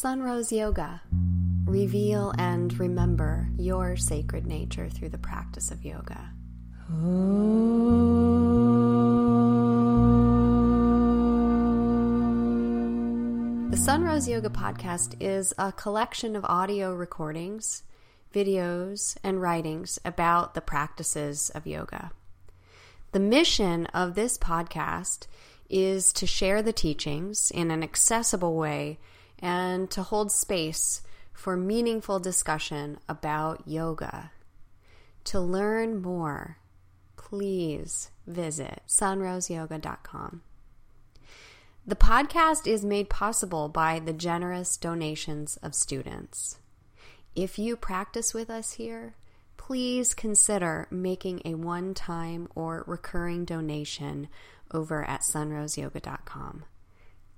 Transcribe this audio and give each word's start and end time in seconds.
Sunrose 0.00 0.56
Yoga. 0.56 1.02
Reveal 1.64 2.32
and 2.38 2.78
remember 2.78 3.48
your 3.58 3.96
sacred 3.96 4.46
nature 4.46 4.88
through 4.88 5.08
the 5.08 5.18
practice 5.18 5.72
of 5.72 5.84
yoga. 5.84 6.30
The 13.70 13.76
Sunrose 13.76 14.28
Yoga 14.28 14.50
podcast 14.50 15.16
is 15.18 15.52
a 15.58 15.72
collection 15.72 16.36
of 16.36 16.44
audio 16.44 16.94
recordings, 16.94 17.82
videos, 18.32 19.16
and 19.24 19.42
writings 19.42 19.98
about 20.04 20.54
the 20.54 20.60
practices 20.60 21.50
of 21.56 21.66
yoga. 21.66 22.12
The 23.10 23.18
mission 23.18 23.86
of 23.86 24.14
this 24.14 24.38
podcast 24.38 25.26
is 25.68 26.12
to 26.12 26.24
share 26.24 26.62
the 26.62 26.72
teachings 26.72 27.50
in 27.50 27.72
an 27.72 27.82
accessible 27.82 28.54
way 28.54 29.00
and 29.40 29.90
to 29.90 30.02
hold 30.02 30.32
space 30.32 31.02
for 31.32 31.56
meaningful 31.56 32.18
discussion 32.18 32.98
about 33.08 33.62
yoga. 33.66 34.32
To 35.24 35.40
learn 35.40 36.02
more, 36.02 36.58
please 37.16 38.10
visit 38.26 38.82
sunroseyoga.com. 38.88 40.42
The 41.86 41.96
podcast 41.96 42.66
is 42.66 42.84
made 42.84 43.08
possible 43.08 43.68
by 43.68 43.98
the 43.98 44.12
generous 44.12 44.76
donations 44.76 45.56
of 45.62 45.74
students. 45.74 46.58
If 47.34 47.58
you 47.58 47.76
practice 47.76 48.34
with 48.34 48.50
us 48.50 48.72
here, 48.72 49.14
please 49.56 50.12
consider 50.12 50.86
making 50.90 51.42
a 51.44 51.54
one 51.54 51.94
time 51.94 52.48
or 52.54 52.84
recurring 52.86 53.44
donation 53.44 54.28
over 54.72 55.04
at 55.04 55.22
sunroseyoga.com. 55.22 56.64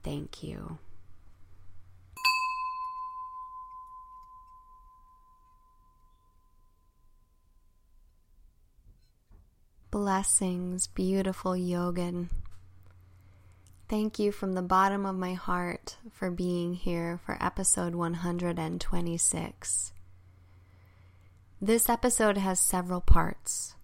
Thank 0.03 0.43
you. 0.43 0.79
Blessings, 9.91 10.87
beautiful 10.87 11.51
yogin. 11.51 12.29
Thank 13.89 14.21
you 14.21 14.31
from 14.31 14.53
the 14.53 14.63
bottom 14.63 15.05
of 15.05 15.17
my 15.17 15.35
heart 15.35 15.97
for 16.13 16.31
being 16.31 16.75
here 16.75 17.19
for 17.27 17.37
episode 17.41 17.97
126. 17.97 19.93
This 21.61 21.89
episode 21.89 22.37
has 22.37 22.61
several 22.61 23.01
parts. 23.01 23.75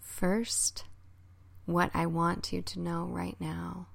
First, 0.00 0.82
what 1.66 1.92
I 1.94 2.06
want 2.06 2.52
you 2.52 2.60
to 2.60 2.80
know 2.80 3.04
right 3.04 3.36
now. 3.38 3.86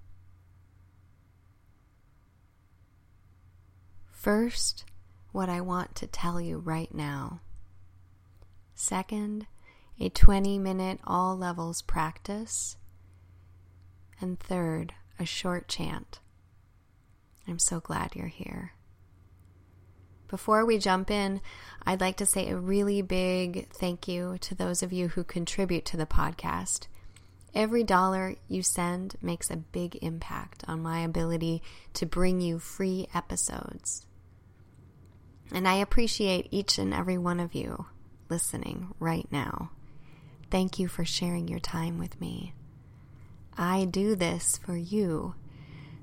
First, 4.13 4.85
what 5.33 5.49
I 5.49 5.59
want 5.59 5.93
to 5.95 6.07
tell 6.07 6.39
you 6.39 6.59
right 6.59 6.95
now. 6.95 7.41
Second, 8.75 9.45
a 9.99 10.09
20 10.09 10.59
minute 10.59 10.99
all 11.05 11.37
levels 11.37 11.81
practice. 11.81 12.77
And 14.19 14.39
third, 14.39 14.93
a 15.19 15.25
short 15.25 15.67
chant. 15.67 16.19
I'm 17.47 17.59
so 17.59 17.79
glad 17.79 18.15
you're 18.15 18.27
here. 18.27 18.73
Before 20.27 20.65
we 20.65 20.79
jump 20.79 21.11
in, 21.11 21.41
I'd 21.85 22.01
like 22.01 22.17
to 22.17 22.25
say 22.25 22.49
a 22.49 22.57
really 22.57 23.01
big 23.03 23.69
thank 23.69 24.07
you 24.07 24.37
to 24.41 24.55
those 24.55 24.81
of 24.81 24.91
you 24.91 25.09
who 25.09 25.23
contribute 25.23 25.85
to 25.85 25.97
the 25.97 26.07
podcast. 26.07 26.87
Every 27.53 27.83
dollar 27.83 28.35
you 28.47 28.63
send 28.63 29.15
makes 29.21 29.51
a 29.51 29.57
big 29.57 29.99
impact 30.01 30.63
on 30.67 30.81
my 30.81 31.01
ability 31.01 31.61
to 31.93 32.07
bring 32.07 32.41
you 32.41 32.57
free 32.57 33.07
episodes. 33.13 34.07
And 35.51 35.67
I 35.67 35.75
appreciate 35.75 36.47
each 36.49 36.79
and 36.79 36.95
every 36.95 37.19
one 37.19 37.39
of 37.39 37.53
you 37.53 37.85
listening 38.27 38.95
right 38.99 39.27
now. 39.31 39.69
Thank 40.53 40.77
you 40.77 40.87
for 40.87 41.03
sharing 41.03 41.47
your 41.47 41.59
time 41.59 41.97
with 41.97 42.21
me. 42.21 42.53
I 43.57 43.85
do 43.85 44.13
this 44.13 44.59
for 44.63 44.77
you. 44.77 45.33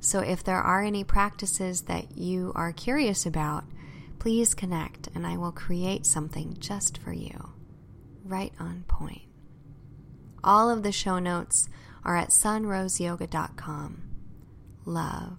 So 0.01 0.19
if 0.19 0.43
there 0.43 0.61
are 0.61 0.83
any 0.83 1.05
practices 1.05 1.83
that 1.83 2.19
you 2.19 2.51
are 2.57 2.73
curious 2.73 3.25
about, 3.25 3.63
please 4.19 4.55
connect 4.55 5.07
and 5.15 5.25
I 5.25 5.37
will 5.37 5.53
create 5.53 6.05
something 6.05 6.57
just 6.59 6.99
for 6.99 7.13
you. 7.13 7.51
Right 8.25 8.53
on 8.59 8.83
point. 8.89 9.23
All 10.43 10.69
of 10.69 10.83
the 10.83 10.91
show 10.91 11.21
notes 11.21 11.69
are 12.05 12.17
at 12.17 12.31
sunroseyoga.com. 12.31 14.03
Love. 14.85 15.37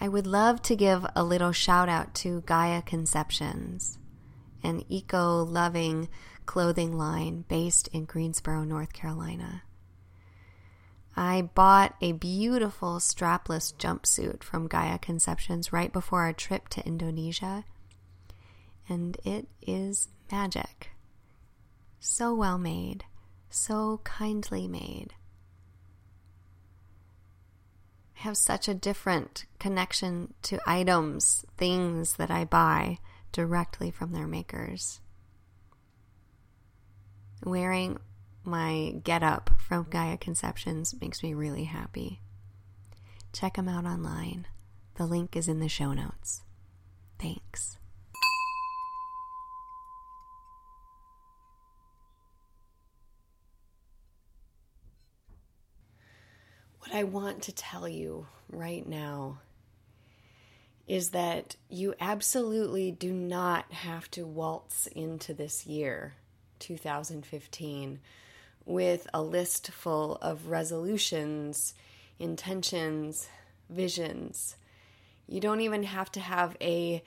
I 0.00 0.06
would 0.06 0.28
love 0.28 0.62
to 0.62 0.76
give 0.76 1.04
a 1.16 1.24
little 1.24 1.50
shout 1.50 1.88
out 1.88 2.14
to 2.14 2.42
Gaia 2.42 2.80
Conceptions, 2.82 3.98
an 4.62 4.84
eco 4.88 5.42
loving 5.42 6.08
clothing 6.46 6.96
line 6.96 7.44
based 7.48 7.88
in 7.88 8.04
Greensboro, 8.04 8.64
North 8.64 8.92
Carolina. 8.92 9.62
I 11.14 11.42
bought 11.54 11.94
a 12.00 12.12
beautiful 12.12 12.94
strapless 12.94 13.74
jumpsuit 13.74 14.42
from 14.42 14.66
Gaia 14.66 14.98
Conceptions 14.98 15.72
right 15.72 15.92
before 15.92 16.22
our 16.22 16.32
trip 16.32 16.68
to 16.70 16.86
Indonesia, 16.86 17.64
and 18.88 19.18
it 19.24 19.46
is 19.60 20.08
magic. 20.30 20.90
So 22.00 22.34
well 22.34 22.58
made, 22.58 23.04
so 23.50 24.00
kindly 24.04 24.66
made. 24.66 25.14
I 28.16 28.20
have 28.22 28.36
such 28.36 28.66
a 28.66 28.74
different 28.74 29.44
connection 29.58 30.32
to 30.42 30.60
items, 30.66 31.44
things 31.58 32.14
that 32.14 32.30
I 32.30 32.44
buy 32.44 32.98
directly 33.32 33.90
from 33.90 34.12
their 34.12 34.26
makers. 34.26 35.00
Wearing 37.44 37.98
my 38.44 38.94
get 39.02 39.22
up 39.22 39.50
from 39.58 39.86
Gaia 39.88 40.16
Conceptions 40.16 40.94
makes 41.00 41.22
me 41.22 41.34
really 41.34 41.64
happy. 41.64 42.20
Check 43.32 43.54
them 43.54 43.68
out 43.68 43.84
online. 43.84 44.46
The 44.96 45.06
link 45.06 45.36
is 45.36 45.48
in 45.48 45.58
the 45.58 45.68
show 45.68 45.92
notes. 45.92 46.42
Thanks. 47.18 47.78
What 56.78 56.94
I 56.94 57.04
want 57.04 57.42
to 57.44 57.52
tell 57.52 57.88
you 57.88 58.26
right 58.50 58.86
now 58.86 59.38
is 60.92 61.12
that 61.12 61.56
you 61.70 61.94
absolutely 62.00 62.90
do 62.90 63.14
not 63.14 63.72
have 63.72 64.10
to 64.10 64.26
waltz 64.26 64.86
into 64.88 65.32
this 65.32 65.66
year 65.66 66.12
2015 66.58 67.98
with 68.66 69.06
a 69.14 69.22
list 69.22 69.70
full 69.70 70.16
of 70.16 70.48
resolutions, 70.48 71.72
intentions, 72.18 73.26
visions. 73.70 74.54
You 75.26 75.40
don't 75.40 75.62
even 75.62 75.82
have 75.82 76.12
to 76.12 76.20
have 76.20 76.58
a 76.60 77.02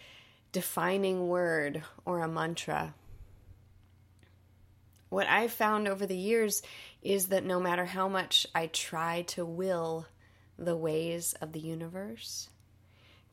defining 0.51 1.27
word 1.27 1.83
or 2.05 2.21
a 2.21 2.27
mantra. 2.27 2.95
What 5.09 5.27
I've 5.27 5.53
found 5.53 5.87
over 5.87 6.07
the 6.07 6.17
years 6.17 6.63
is 7.03 7.27
that 7.27 7.45
no 7.45 7.59
matter 7.59 7.85
how 7.85 8.07
much 8.07 8.47
I 8.55 8.65
try 8.65 9.21
to 9.27 9.45
will 9.45 10.07
the 10.57 10.75
ways 10.75 11.35
of 11.39 11.51
the 11.51 11.59
universe, 11.59 12.49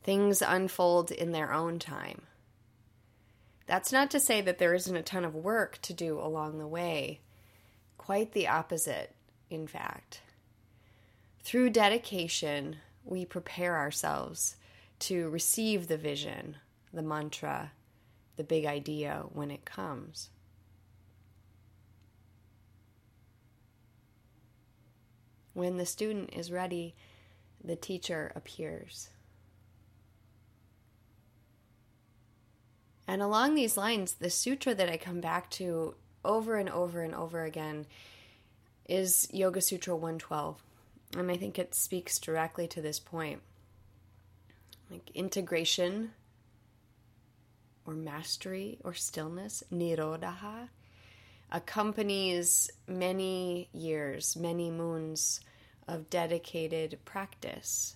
things 0.03 0.41
unfold 0.41 1.11
in 1.11 1.31
their 1.31 1.53
own 1.53 1.79
time. 1.79 2.23
That's 3.65 3.91
not 3.91 4.11
to 4.11 4.19
say 4.19 4.41
that 4.41 4.57
there 4.57 4.73
isn't 4.73 4.95
a 4.95 5.01
ton 5.01 5.23
of 5.23 5.35
work 5.35 5.79
to 5.83 5.93
do 5.93 6.19
along 6.19 6.59
the 6.59 6.67
way. 6.67 7.21
Quite 7.97 8.33
the 8.33 8.47
opposite, 8.47 9.15
in 9.49 9.67
fact. 9.67 10.21
Through 11.43 11.69
dedication, 11.71 12.77
we 13.05 13.25
prepare 13.25 13.77
ourselves 13.77 14.57
to 14.99 15.29
receive 15.29 15.87
the 15.87 15.97
vision, 15.97 16.57
the 16.93 17.01
mantra, 17.01 17.71
the 18.35 18.43
big 18.43 18.65
idea 18.65 19.23
when 19.31 19.51
it 19.51 19.65
comes. 19.65 20.29
When 25.53 25.77
the 25.77 25.85
student 25.85 26.31
is 26.33 26.51
ready, 26.51 26.95
the 27.63 27.75
teacher 27.75 28.31
appears. 28.35 29.09
And 33.13 33.21
along 33.21 33.53
these 33.53 33.77
lines, 33.77 34.15
the 34.15 34.31
sutra 34.31 34.73
that 34.73 34.89
I 34.89 34.97
come 34.97 35.21
back 35.21 35.51
to 35.51 35.93
over 36.25 36.55
and 36.55 36.67
over 36.67 37.03
and 37.03 37.13
over 37.13 37.43
again 37.43 37.85
is 38.89 39.27
Yoga 39.31 39.61
Sutra 39.61 39.93
112. 39.95 40.59
And 41.15 41.29
I 41.29 41.37
think 41.37 41.59
it 41.59 41.75
speaks 41.75 42.17
directly 42.17 42.67
to 42.69 42.81
this 42.81 42.99
point. 42.99 43.41
Like 44.89 45.11
integration 45.13 46.13
or 47.85 47.93
mastery 47.93 48.79
or 48.83 48.95
stillness, 48.95 49.63
nirodha, 49.71 50.69
accompanies 51.51 52.71
many 52.87 53.69
years, 53.73 54.35
many 54.35 54.71
moons 54.71 55.39
of 55.87 56.09
dedicated 56.09 56.97
practice. 57.05 57.95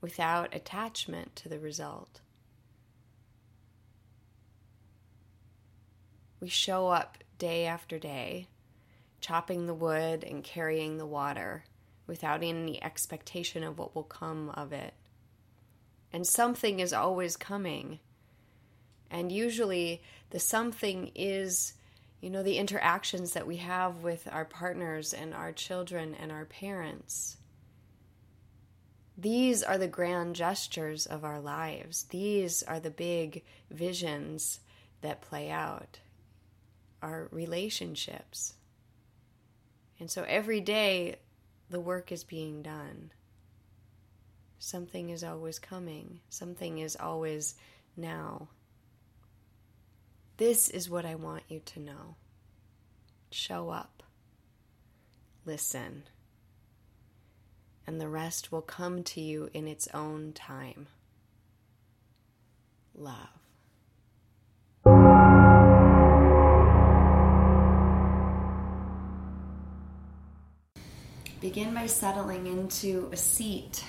without 0.00 0.52
attachment 0.52 1.36
to 1.36 1.48
the 1.48 1.60
result. 1.60 2.20
We 6.44 6.50
show 6.50 6.88
up 6.88 7.16
day 7.38 7.64
after 7.64 7.98
day, 7.98 8.48
chopping 9.22 9.66
the 9.66 9.72
wood 9.72 10.22
and 10.22 10.44
carrying 10.44 10.98
the 10.98 11.06
water 11.06 11.64
without 12.06 12.42
any 12.42 12.84
expectation 12.84 13.64
of 13.64 13.78
what 13.78 13.94
will 13.94 14.02
come 14.02 14.50
of 14.50 14.70
it. 14.70 14.92
And 16.12 16.26
something 16.26 16.80
is 16.80 16.92
always 16.92 17.38
coming. 17.38 17.98
And 19.10 19.32
usually, 19.32 20.02
the 20.28 20.38
something 20.38 21.12
is, 21.14 21.72
you 22.20 22.28
know, 22.28 22.42
the 22.42 22.58
interactions 22.58 23.32
that 23.32 23.46
we 23.46 23.56
have 23.56 24.02
with 24.02 24.28
our 24.30 24.44
partners 24.44 25.14
and 25.14 25.32
our 25.32 25.50
children 25.50 26.14
and 26.14 26.30
our 26.30 26.44
parents. 26.44 27.38
These 29.16 29.62
are 29.62 29.78
the 29.78 29.88
grand 29.88 30.36
gestures 30.36 31.06
of 31.06 31.24
our 31.24 31.40
lives. 31.40 32.02
These 32.10 32.62
are 32.64 32.80
the 32.80 32.90
big 32.90 33.44
visions 33.70 34.60
that 35.00 35.22
play 35.22 35.50
out, 35.50 36.00
our 37.04 37.28
relationships. 37.30 38.54
And 40.00 40.10
so 40.10 40.24
every 40.26 40.60
day, 40.60 41.16
the 41.68 41.80
work 41.80 42.10
is 42.10 42.24
being 42.24 42.62
done. 42.62 43.12
Something 44.58 45.10
is 45.10 45.22
always 45.22 45.58
coming, 45.58 46.20
something 46.30 46.78
is 46.78 46.96
always 46.96 47.54
now. 47.96 48.48
This 50.38 50.68
is 50.70 50.88
what 50.88 51.04
I 51.04 51.14
want 51.14 51.42
you 51.48 51.60
to 51.66 51.80
know. 51.80 52.16
Show 53.30 53.68
up, 53.68 54.02
listen, 55.44 56.04
and 57.86 58.00
the 58.00 58.08
rest 58.08 58.50
will 58.50 58.62
come 58.62 59.02
to 59.04 59.20
you 59.20 59.50
in 59.52 59.68
its 59.68 59.88
own 59.92 60.32
time. 60.32 60.86
Love. 62.94 63.43
Begin 71.44 71.74
by 71.74 71.84
settling 71.84 72.46
into 72.46 73.10
a 73.12 73.18
seat. 73.18 73.84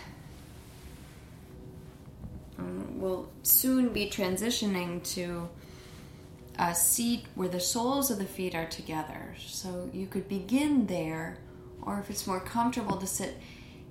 Um, 2.60 3.00
we'll 3.00 3.30
soon 3.44 3.94
be 3.94 4.10
transitioning 4.10 5.02
to 5.14 5.48
a 6.60 6.76
seat 6.76 7.24
where 7.34 7.48
the 7.48 7.62
soles 7.62 8.12
of 8.12 8.18
the 8.18 8.26
feet 8.26 8.56
are 8.56 8.66
together. 8.66 9.36
So 9.40 9.90
you 9.94 10.06
could 10.06 10.28
begin 10.28 10.88
there, 10.88 11.38
or 11.82 11.98
if 12.02 12.10
it's 12.10 12.28
more 12.28 12.42
comfortable 12.42 12.98
to 12.98 13.08
sit 13.08 13.38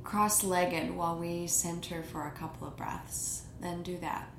cross 0.02 0.44
legged 0.44 0.94
while 0.94 1.16
we 1.18 1.46
center 1.46 2.02
for 2.02 2.26
a 2.26 2.32
couple 2.32 2.68
of 2.68 2.76
breaths, 2.76 3.44
then 3.62 3.82
do 3.82 3.96
that. 3.96 4.30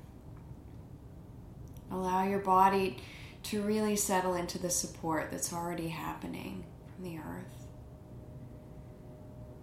Allow 1.90 2.28
your 2.28 2.38
body 2.38 2.98
to 3.42 3.60
really 3.60 3.96
settle 3.96 4.34
into 4.34 4.60
the 4.60 4.70
support 4.70 5.32
that's 5.32 5.52
already 5.52 5.88
happening 5.88 6.62
from 6.94 7.02
the 7.02 7.18
earth 7.18 7.65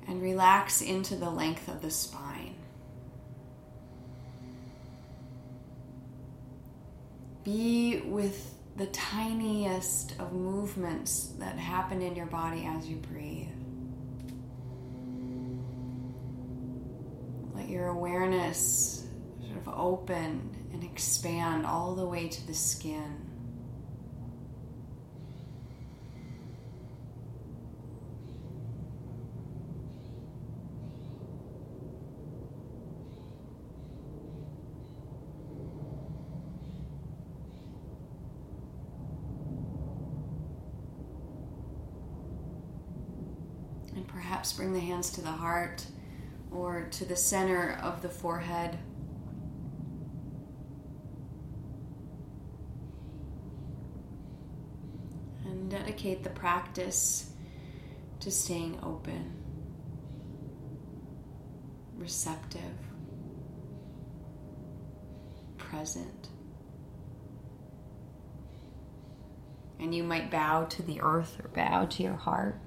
and 0.08 0.22
relax 0.22 0.82
into 0.82 1.16
the 1.16 1.30
length 1.30 1.68
of 1.68 1.82
the 1.82 1.92
spine. 1.92 2.56
Be 7.44 8.02
with 8.06 8.56
the 8.76 8.88
tiniest 8.88 10.14
of 10.20 10.34
movements 10.34 11.34
that 11.40 11.58
happen 11.58 12.02
in 12.02 12.16
your 12.16 12.26
body 12.26 12.66
as 12.66 12.88
you 12.88 12.96
breathe. 12.96 13.48
Let 17.54 17.70
your 17.70 17.88
awareness 17.88 19.06
sort 19.46 19.58
of 19.58 19.68
open 19.68 20.50
and 20.72 20.84
expand 20.84 21.66
all 21.66 21.96
the 21.96 22.06
way 22.06 22.28
to 22.28 22.48
the 22.48 22.54
skin. 22.54 23.33
Bring 44.54 44.74
the 44.74 44.80
hands 44.80 45.12
to 45.12 45.22
the 45.22 45.32
heart 45.32 45.86
or 46.52 46.88
to 46.92 47.06
the 47.06 47.16
center 47.16 47.80
of 47.82 48.02
the 48.02 48.10
forehead. 48.10 48.78
And 55.46 55.70
dedicate 55.70 56.24
the 56.24 56.30
practice 56.30 57.32
to 58.20 58.32
staying 58.32 58.80
open, 58.84 59.34
receptive, 61.98 62.62
present. 65.58 66.30
And 69.80 69.94
you 69.94 70.04
might 70.04 70.32
bow 70.32 70.66
to 70.66 70.82
the 70.84 71.02
earth 71.02 71.38
or 71.44 71.50
bow 71.50 71.86
to 71.86 72.04
your 72.04 72.16
heart. 72.16 72.58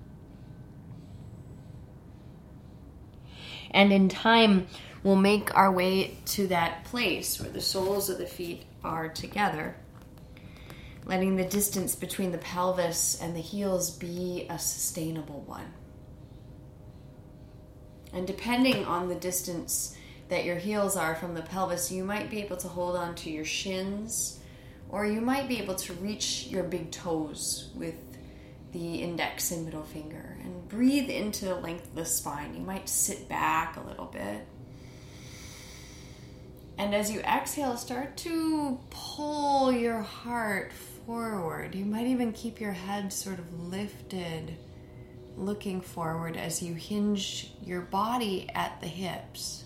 And 3.76 3.92
in 3.92 4.08
time, 4.08 4.68
we'll 5.02 5.16
make 5.16 5.54
our 5.54 5.70
way 5.70 6.16
to 6.24 6.46
that 6.46 6.84
place 6.84 7.38
where 7.38 7.50
the 7.50 7.60
soles 7.60 8.08
of 8.08 8.16
the 8.16 8.24
feet 8.26 8.64
are 8.82 9.10
together, 9.10 9.76
letting 11.04 11.36
the 11.36 11.44
distance 11.44 11.94
between 11.94 12.32
the 12.32 12.38
pelvis 12.38 13.20
and 13.20 13.36
the 13.36 13.40
heels 13.40 13.90
be 13.90 14.46
a 14.48 14.58
sustainable 14.58 15.42
one. 15.42 15.74
And 18.14 18.26
depending 18.26 18.86
on 18.86 19.10
the 19.10 19.14
distance 19.14 19.94
that 20.30 20.46
your 20.46 20.56
heels 20.56 20.96
are 20.96 21.14
from 21.14 21.34
the 21.34 21.42
pelvis, 21.42 21.92
you 21.92 22.02
might 22.02 22.30
be 22.30 22.40
able 22.40 22.56
to 22.56 22.68
hold 22.68 22.96
on 22.96 23.14
to 23.16 23.30
your 23.30 23.44
shins, 23.44 24.40
or 24.88 25.04
you 25.04 25.20
might 25.20 25.48
be 25.48 25.58
able 25.58 25.74
to 25.74 25.92
reach 25.92 26.46
your 26.46 26.62
big 26.62 26.90
toes 26.92 27.68
with 27.74 28.05
the 28.76 28.96
index 28.96 29.52
and 29.52 29.64
middle 29.64 29.82
finger 29.82 30.36
and 30.44 30.68
breathe 30.68 31.08
into 31.08 31.46
the 31.46 31.54
length 31.54 31.86
of 31.86 31.94
the 31.94 32.04
spine. 32.04 32.54
You 32.54 32.60
might 32.60 32.90
sit 32.90 33.26
back 33.26 33.78
a 33.78 33.80
little 33.80 34.04
bit. 34.04 34.46
And 36.76 36.94
as 36.94 37.10
you 37.10 37.20
exhale, 37.20 37.78
start 37.78 38.18
to 38.18 38.78
pull 38.90 39.72
your 39.72 40.02
heart 40.02 40.74
forward. 40.74 41.74
You 41.74 41.86
might 41.86 42.06
even 42.06 42.34
keep 42.34 42.60
your 42.60 42.72
head 42.72 43.14
sort 43.14 43.38
of 43.38 43.60
lifted, 43.62 44.58
looking 45.38 45.80
forward 45.80 46.36
as 46.36 46.62
you 46.62 46.74
hinge 46.74 47.52
your 47.64 47.80
body 47.80 48.50
at 48.54 48.82
the 48.82 48.88
hips. 48.88 49.64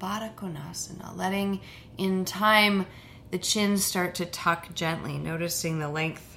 Baddha 0.00 0.32
Konasana, 0.36 1.16
letting 1.16 1.60
in 1.98 2.24
time 2.24 2.86
the 3.32 3.38
chin 3.38 3.78
start 3.78 4.14
to 4.16 4.26
tuck 4.26 4.72
gently, 4.76 5.18
noticing 5.18 5.80
the 5.80 5.88
length 5.88 6.33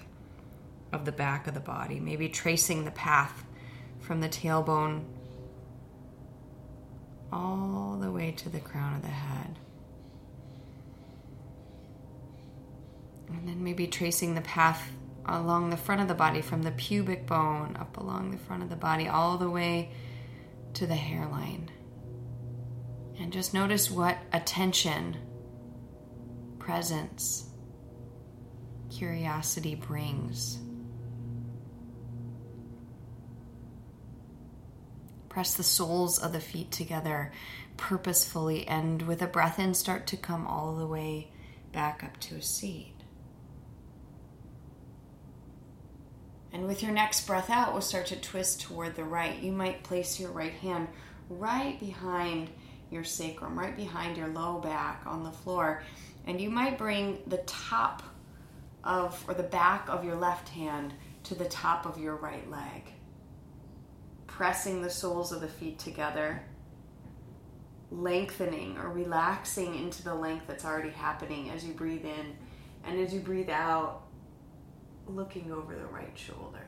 of 0.98 1.06
the 1.06 1.12
back 1.12 1.48
of 1.48 1.54
the 1.54 1.60
body, 1.60 2.00
maybe 2.00 2.27
tracing 2.27 2.84
the 2.84 2.92
path 2.92 3.46
from 4.00 4.20
the 4.20 4.30
tailbone 4.30 5.04
all 7.32 7.98
the 8.01 8.12
way 8.12 8.32
to 8.32 8.50
the 8.50 8.60
crown 8.60 8.96
of 8.96 9.01
the 9.01 9.08
head. 9.08 9.60
And 13.30 13.48
then 13.48 13.63
maybe 13.63 13.88
tracing 13.88 14.36
the 14.36 14.42
path 14.42 14.92
along 15.25 15.70
the 15.70 15.77
front 15.77 16.01
of 16.01 16.08
the 16.08 16.13
body 16.13 16.42
from 16.42 16.63
the 16.63 16.72
pubic 16.72 17.27
bone 17.27 17.75
up 17.80 17.98
along 17.98 18.32
the 18.32 18.38
front 18.38 18.63
of 18.63 18.70
the 18.70 18.75
body 18.75 19.08
all 19.08 19.38
the 19.38 19.50
way 19.50 19.92
to 20.74 20.88
the 20.88 20.96
hairline. 20.96 21.70
And 23.20 23.34
just 23.34 23.54
notice 23.54 23.92
what 23.92 24.18
attention, 24.32 25.18
presence, 26.60 27.46
curiosity 28.89 29.75
brings. 29.75 30.60
Press 35.38 35.53
the 35.53 35.62
soles 35.62 36.17
of 36.17 36.34
the 36.34 36.39
feet 36.39 36.72
together 36.72 37.32
purposefully 37.77 38.67
and 38.67 39.03
with 39.03 39.22
a 39.22 39.27
breath 39.27 39.60
in, 39.60 39.75
start 39.75 40.08
to 40.08 40.17
come 40.17 40.48
all 40.48 40.74
the 40.74 40.88
way 40.88 41.29
back 41.72 42.03
up 42.03 42.20
to 42.22 42.38
a 42.38 42.41
seat. 42.41 42.96
And 46.51 46.65
with 46.65 46.82
your 46.82 46.91
next 46.91 47.27
breath 47.27 47.51
out, 47.51 47.72
we'll 47.72 47.84
start 47.84 48.08
to 48.08 48.15
twist 48.15 48.62
toward 48.62 48.96
the 48.96 49.03
right. 49.03 49.38
You 49.38 49.51
might 49.51 49.84
place 49.84 50.20
your 50.20 50.32
right 50.32 50.53
hand 50.53 50.88
right 51.29 51.79
behind 51.79 52.50
your 52.89 53.03
sacrum, 53.03 53.60
right 53.60 53.77
behind 53.77 54.17
your 54.17 54.29
low 54.29 54.58
back 54.58 55.03
on 55.06 55.24
the 55.24 55.29
floor. 55.29 55.84
And 56.25 56.41
you 56.41 56.50
might 56.50 56.79
bring 56.79 57.20
the 57.27 57.44
top 57.46 58.01
of, 58.84 59.24
or 59.27 59.36
the 59.36 59.44
back 59.44 59.88
of 59.88 60.03
your 60.03 60.15
left 60.15 60.50
hand 60.50 60.96
to 61.25 61.36
the 61.36 61.46
top 61.46 61.86
of 61.86 62.00
your 62.00 62.15
right 62.15 62.50
leg 62.50 62.91
pressing 64.38 64.84
the 64.84 64.89
soles 64.89 65.32
of 65.32 65.41
the 65.41 65.48
feet 65.48 65.79
together. 65.79 66.44
lengthening 67.89 68.77
or 68.77 68.89
relaxing 68.89 69.75
into 69.75 70.03
the 70.03 70.13
length 70.13 70.46
that's 70.48 70.65
already 70.65 70.89
happening 70.89 71.50
as 71.50 71.63
you 71.65 71.74
breathe 71.74 72.06
in. 72.06 72.36
And 72.84 73.00
as 73.00 73.13
you 73.13 73.20
breathe 73.20 73.50
out, 73.50 74.03
looking 75.08 75.51
over 75.51 75.75
the 75.75 75.86
right 75.88 76.15
shoulder. 76.15 76.67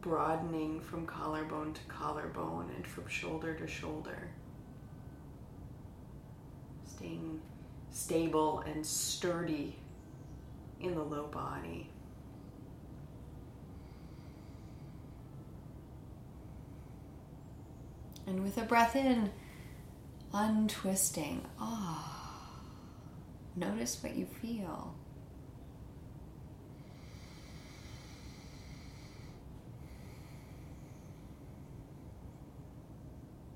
Broadening 0.00 0.80
from 0.80 1.06
collarbone 1.06 1.72
to 1.72 1.80
collarbone 1.88 2.70
and 2.76 2.86
from 2.86 3.06
shoulder 3.08 3.54
to 3.54 3.66
shoulder. 3.66 4.28
Staying 6.84 7.40
stable 7.90 8.62
and 8.66 8.84
sturdy 8.84 9.76
in 10.84 10.94
the 10.94 11.02
low 11.02 11.26
body. 11.26 11.88
And 18.26 18.42
with 18.42 18.56
a 18.58 18.62
breath 18.62 18.96
in, 18.96 19.30
untwisting. 20.32 21.42
Ah. 21.58 22.00
Oh. 22.00 22.14
Notice 23.56 24.02
what 24.02 24.16
you 24.16 24.26
feel. 24.26 24.94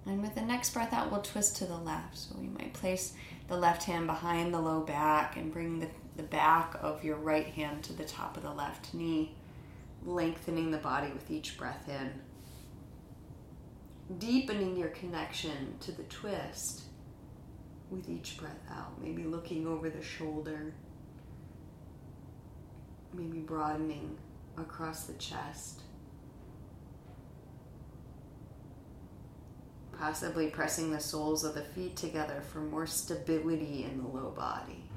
And 0.07 0.23
with 0.23 0.35
the 0.35 0.41
next 0.43 0.73
breath 0.73 0.95
out, 0.95 1.11
we'll 1.11 1.21
twist 1.21 1.57
to 1.57 1.67
the 1.67 1.77
left. 1.77 2.17
So 2.17 2.37
we 2.39 2.47
might 2.47 2.73
place 2.73 3.13
the 3.49 3.57
left 3.57 3.85
hand 3.85 4.07
behind 4.07 4.55
the 4.55 4.61
low 4.61 4.81
back 4.81 5.37
and 5.37 5.53
bring 5.53 5.81
the, 5.81 5.89
the 6.19 6.23
back 6.25 6.77
of 6.83 7.03
your 7.03 7.17
right 7.17 7.47
hand 7.47 7.83
to 7.85 7.95
the 7.95 8.05
top 8.05 8.37
of 8.37 8.43
the 8.43 8.53
left 8.53 8.93
knee, 8.93 9.35
lengthening 10.05 10.71
the 10.71 10.77
body 10.79 11.11
with 11.11 11.31
each 11.31 11.57
breath 11.57 11.89
in 11.89 12.21
deepening 14.17 14.77
your 14.77 14.89
connection 14.89 15.75
to 15.81 15.93
the 15.93 16.05
twist 16.05 16.85
with 17.91 18.09
each 18.09 18.39
breath 18.39 18.63
out. 18.71 19.01
Maybe 19.03 19.25
looking 19.25 19.67
over 19.67 19.91
the 19.91 20.03
shoulder, 20.03 20.73
maybe 23.13 23.39
broadening 23.39 24.17
across 24.57 25.05
the 25.05 25.15
chest. 25.15 25.83
Possibly 29.99 30.49
pressing 30.49 30.93
the 30.93 31.01
soles 31.01 31.45
of 31.45 31.55
the 31.55 31.65
feet 31.65 31.97
together 31.97 32.41
for 32.41 32.61
more 32.61 32.87
stability 32.87 33.85
in 33.85 33.99
the 33.99 34.09
low 34.09 34.31
body. 34.31 34.88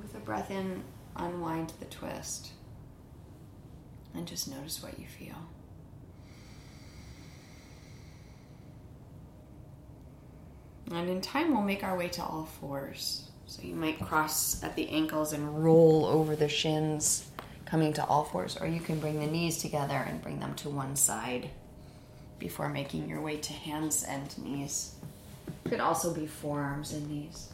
With 0.00 0.14
a 0.14 0.18
breath 0.18 0.50
in, 0.50 0.82
unwind 1.16 1.72
the 1.80 1.86
twist. 1.86 2.52
And 4.14 4.26
just 4.26 4.48
notice 4.48 4.82
what 4.82 4.98
you 4.98 5.06
feel. 5.06 5.36
And 10.90 11.08
in 11.08 11.20
time, 11.20 11.52
we'll 11.52 11.62
make 11.62 11.84
our 11.84 11.96
way 11.96 12.08
to 12.08 12.22
all 12.22 12.44
fours. 12.60 13.30
So 13.46 13.62
you 13.62 13.74
might 13.74 14.00
cross 14.00 14.62
at 14.62 14.76
the 14.76 14.88
ankles 14.90 15.32
and 15.32 15.64
roll 15.64 16.06
over 16.06 16.36
the 16.36 16.48
shins, 16.48 17.30
coming 17.64 17.92
to 17.94 18.04
all 18.04 18.24
fours, 18.24 18.58
or 18.60 18.66
you 18.66 18.80
can 18.80 19.00
bring 19.00 19.18
the 19.18 19.26
knees 19.26 19.58
together 19.58 19.94
and 20.06 20.22
bring 20.22 20.40
them 20.40 20.54
to 20.56 20.68
one 20.68 20.96
side 20.96 21.50
before 22.38 22.68
making 22.68 23.08
your 23.08 23.20
way 23.20 23.36
to 23.38 23.52
hands 23.52 24.04
and 24.04 24.36
knees. 24.38 24.94
Could 25.64 25.80
also 25.80 26.12
be 26.12 26.26
forearms 26.26 26.92
and 26.92 27.08
knees. 27.08 27.48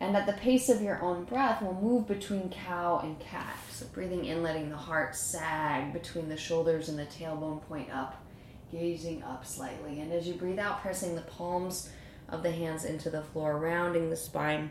And 0.00 0.16
at 0.16 0.26
the 0.26 0.32
pace 0.32 0.70
of 0.70 0.80
your 0.80 1.02
own 1.02 1.24
breath, 1.24 1.60
we'll 1.60 1.74
move 1.74 2.08
between 2.08 2.48
cow 2.48 3.00
and 3.02 3.20
cat. 3.20 3.54
So 3.70 3.84
breathing 3.92 4.24
in, 4.24 4.42
letting 4.42 4.70
the 4.70 4.76
heart 4.76 5.14
sag 5.14 5.92
between 5.92 6.30
the 6.30 6.38
shoulders 6.38 6.88
and 6.88 6.98
the 6.98 7.04
tailbone 7.04 7.62
point 7.68 7.90
up, 7.92 8.24
gazing 8.72 9.22
up 9.22 9.44
slightly. 9.44 10.00
And 10.00 10.10
as 10.10 10.26
you 10.26 10.34
breathe 10.34 10.58
out, 10.58 10.80
pressing 10.80 11.14
the 11.14 11.20
palms 11.20 11.90
of 12.30 12.42
the 12.42 12.50
hands 12.50 12.86
into 12.86 13.10
the 13.10 13.22
floor, 13.22 13.58
rounding 13.58 14.08
the 14.08 14.16
spine, 14.16 14.70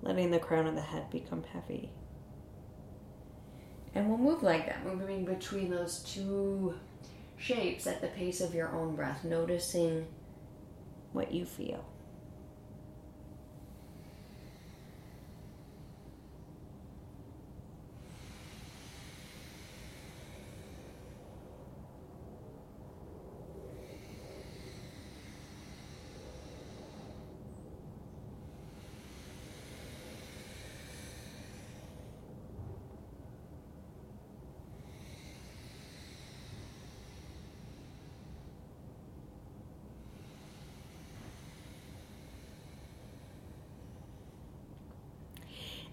letting 0.00 0.30
the 0.30 0.38
crown 0.38 0.66
of 0.66 0.74
the 0.74 0.80
head 0.80 1.10
become 1.10 1.44
heavy. 1.44 1.92
And 3.94 4.08
we'll 4.08 4.18
move 4.18 4.42
like 4.42 4.66
that, 4.66 4.86
moving 4.86 5.26
between 5.26 5.68
those 5.68 5.98
two 6.04 6.74
shapes 7.36 7.86
at 7.86 8.00
the 8.00 8.06
pace 8.06 8.40
of 8.40 8.54
your 8.54 8.74
own 8.74 8.94
breath, 8.94 9.24
noticing 9.24 10.06
what 11.12 11.32
you 11.32 11.44
feel. 11.44 11.84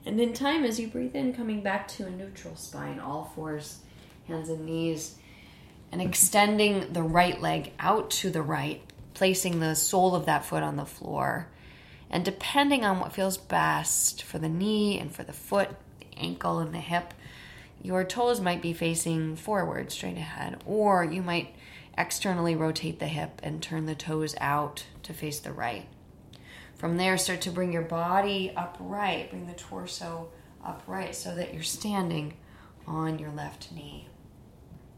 And 0.07 0.21
in 0.21 0.31
time, 0.31 0.63
as 0.63 0.79
you 0.79 0.87
breathe 0.87 1.17
in, 1.17 1.33
coming 1.33 1.61
back 1.61 1.89
to 1.89 2.05
a 2.05 2.09
neutral 2.09 2.55
spine, 2.55 2.97
all 2.97 3.29
fours, 3.35 3.79
hands 4.25 4.47
and 4.47 4.65
knees, 4.65 5.15
and 5.91 6.01
extending 6.01 6.93
the 6.93 7.03
right 7.03 7.41
leg 7.41 7.73
out 7.77 8.09
to 8.11 8.29
the 8.29 8.41
right, 8.41 8.81
placing 9.13 9.59
the 9.59 9.75
sole 9.75 10.15
of 10.15 10.25
that 10.25 10.45
foot 10.45 10.63
on 10.63 10.77
the 10.77 10.85
floor. 10.85 11.49
And 12.09 12.23
depending 12.23 12.85
on 12.85 13.01
what 13.01 13.11
feels 13.11 13.35
best 13.35 14.23
for 14.23 14.39
the 14.39 14.47
knee 14.47 14.97
and 14.97 15.13
for 15.13 15.23
the 15.23 15.33
foot, 15.33 15.71
the 15.99 16.17
ankle, 16.17 16.59
and 16.59 16.73
the 16.73 16.79
hip, 16.79 17.13
your 17.83 18.05
toes 18.05 18.39
might 18.39 18.61
be 18.61 18.71
facing 18.71 19.35
forward, 19.35 19.91
straight 19.91 20.15
ahead, 20.15 20.61
or 20.65 21.03
you 21.03 21.21
might 21.21 21.53
externally 21.97 22.55
rotate 22.55 22.99
the 22.99 23.07
hip 23.07 23.41
and 23.43 23.61
turn 23.61 23.87
the 23.87 23.95
toes 23.95 24.35
out 24.39 24.85
to 25.03 25.13
face 25.13 25.41
the 25.41 25.51
right. 25.51 25.85
From 26.77 26.98
there, 26.98 27.17
start 27.17 27.41
to 27.41 27.51
bring 27.51 27.74
your 27.74 27.81
body 27.81 28.53
upright, 28.55 29.31
bring 29.31 29.48
the 29.48 29.53
torso 29.53 30.29
upright 30.63 31.15
so 31.15 31.34
that 31.34 31.53
you're 31.53 31.63
standing 31.63 32.34
on 32.86 33.17
your 33.17 33.31
left 33.31 33.72
knee. 33.72 34.07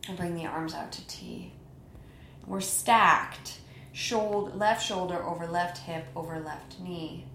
And 0.08 0.18
bring 0.18 0.36
the 0.36 0.46
arms 0.46 0.74
out 0.74 0.92
to 0.94 1.08
T. 1.08 1.54
We're 2.46 2.62
stacked, 2.62 3.60
shoulder, 3.94 4.56
left 4.56 4.86
shoulder 4.86 5.24
over 5.24 5.48
left 5.48 5.78
hip 5.78 6.08
over 6.16 6.40
left 6.40 6.80
knee. 6.80 7.26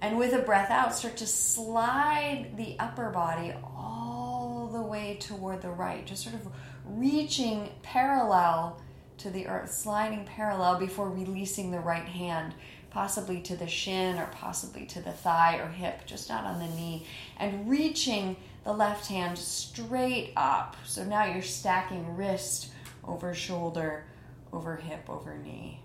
And 0.00 0.16
with 0.16 0.32
a 0.32 0.38
breath 0.38 0.70
out, 0.70 0.94
start 0.94 1.16
to 1.18 1.26
slide 1.26 2.52
the 2.56 2.76
upper 2.78 3.10
body 3.10 3.52
all 3.62 4.70
the 4.72 4.80
way 4.80 5.18
toward 5.20 5.60
the 5.60 5.70
right, 5.70 6.06
just 6.06 6.22
sort 6.22 6.36
of 6.36 6.48
reaching 6.86 7.70
parallel 7.82 8.80
to 9.18 9.30
the 9.30 9.48
earth, 9.48 9.72
sliding 9.72 10.24
parallel 10.24 10.78
before 10.78 11.10
releasing 11.10 11.72
the 11.72 11.80
right 11.80 12.06
hand 12.06 12.54
possibly 12.90 13.40
to 13.42 13.56
the 13.56 13.66
shin 13.66 14.18
or 14.18 14.26
possibly 14.26 14.86
to 14.86 15.00
the 15.00 15.12
thigh 15.12 15.56
or 15.56 15.68
hip, 15.68 16.06
just 16.06 16.28
not 16.28 16.44
on 16.44 16.58
the 16.58 16.74
knee, 16.74 17.06
and 17.38 17.68
reaching 17.68 18.36
the 18.64 18.72
left 18.72 19.06
hand 19.06 19.38
straight 19.38 20.32
up. 20.36 20.76
So 20.84 21.04
now 21.04 21.24
you're 21.24 21.42
stacking 21.42 22.16
wrist 22.16 22.72
over 23.04 23.34
shoulder, 23.34 24.04
over 24.52 24.76
hip, 24.76 25.08
over 25.08 25.36
knee. 25.36 25.82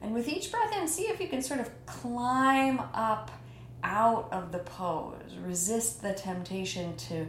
And 0.00 0.12
with 0.12 0.28
each 0.28 0.50
breath 0.50 0.76
in, 0.76 0.88
see 0.88 1.04
if 1.04 1.20
you 1.20 1.28
can 1.28 1.42
sort 1.42 1.60
of 1.60 1.70
climb 1.86 2.80
up 2.92 3.30
out 3.84 4.28
of 4.32 4.50
the 4.50 4.58
pose. 4.58 5.36
Resist 5.40 6.02
the 6.02 6.12
temptation 6.12 6.96
to 6.96 7.26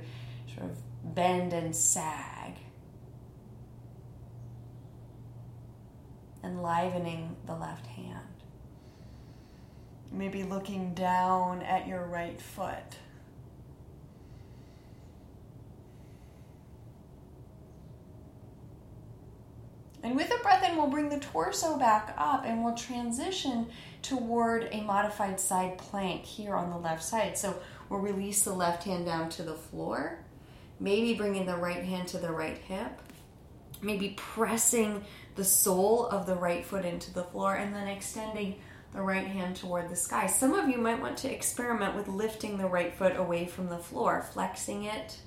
sort 0.56 0.72
of 0.72 1.16
bend 1.16 1.54
and 1.54 1.76
sag. 1.76 2.33
Enlivening 6.44 7.36
the 7.46 7.56
left 7.56 7.86
hand. 7.88 8.20
Maybe 10.12 10.44
looking 10.44 10.94
down 10.94 11.62
at 11.64 11.88
your 11.88 12.06
right 12.06 12.40
foot. 12.42 12.98
And 20.04 20.18
with 20.18 20.32
a 20.32 20.44
breath 20.44 20.70
in, 20.70 20.76
we'll 20.76 20.88
bring 20.88 21.08
the 21.10 21.20
torso 21.20 21.78
back 21.78 22.14
up 22.18 22.44
and 22.46 22.64
we'll 22.64 22.76
transition 22.76 23.68
toward 24.02 24.68
a 24.72 24.82
modified 24.82 25.40
side 25.40 25.78
plank 25.78 26.26
here 26.26 26.56
on 26.56 26.70
the 26.70 26.78
left 26.78 27.04
side. 27.04 27.38
So 27.38 27.56
we'll 27.90 28.02
release 28.02 28.44
the 28.44 28.54
left 28.54 28.84
hand 28.84 29.06
down 29.06 29.30
to 29.30 29.44
the 29.44 29.56
floor 29.56 30.20
Maybe 30.80 31.14
bringing 31.14 31.46
the 31.46 31.56
right 31.56 31.84
hand 31.84 32.10
to 32.10 32.18
the 32.18 32.32
right 32.32 32.58
hip. 32.58 33.00
Maybe 33.82 34.16
pressing 34.18 35.04
the 35.36 35.44
sole 35.44 36.08
of 36.08 36.26
the 36.26 36.36
right 36.36 36.66
foot 36.66 36.86
into 36.86 37.14
the 37.14 37.24
floor 37.24 37.56
and 37.56 37.74
then 37.74 37.88
extending 37.88 38.60
the 38.94 39.02
right 39.02 39.26
hand 39.26 39.56
toward 39.56 39.90
the 39.90 39.96
sky. 39.96 40.28
Some 40.28 40.54
of 40.54 40.70
you 40.70 40.78
might 40.78 41.02
want 41.02 41.18
to 41.20 41.34
experiment 41.34 41.96
with 41.96 42.08
lifting 42.08 42.58
the 42.58 42.68
right 42.68 42.94
foot 42.94 43.18
away 43.18 43.48
from 43.48 43.70
the 43.70 43.80
floor, 43.80 44.22
flexing 44.22 44.84
it, 44.84 45.18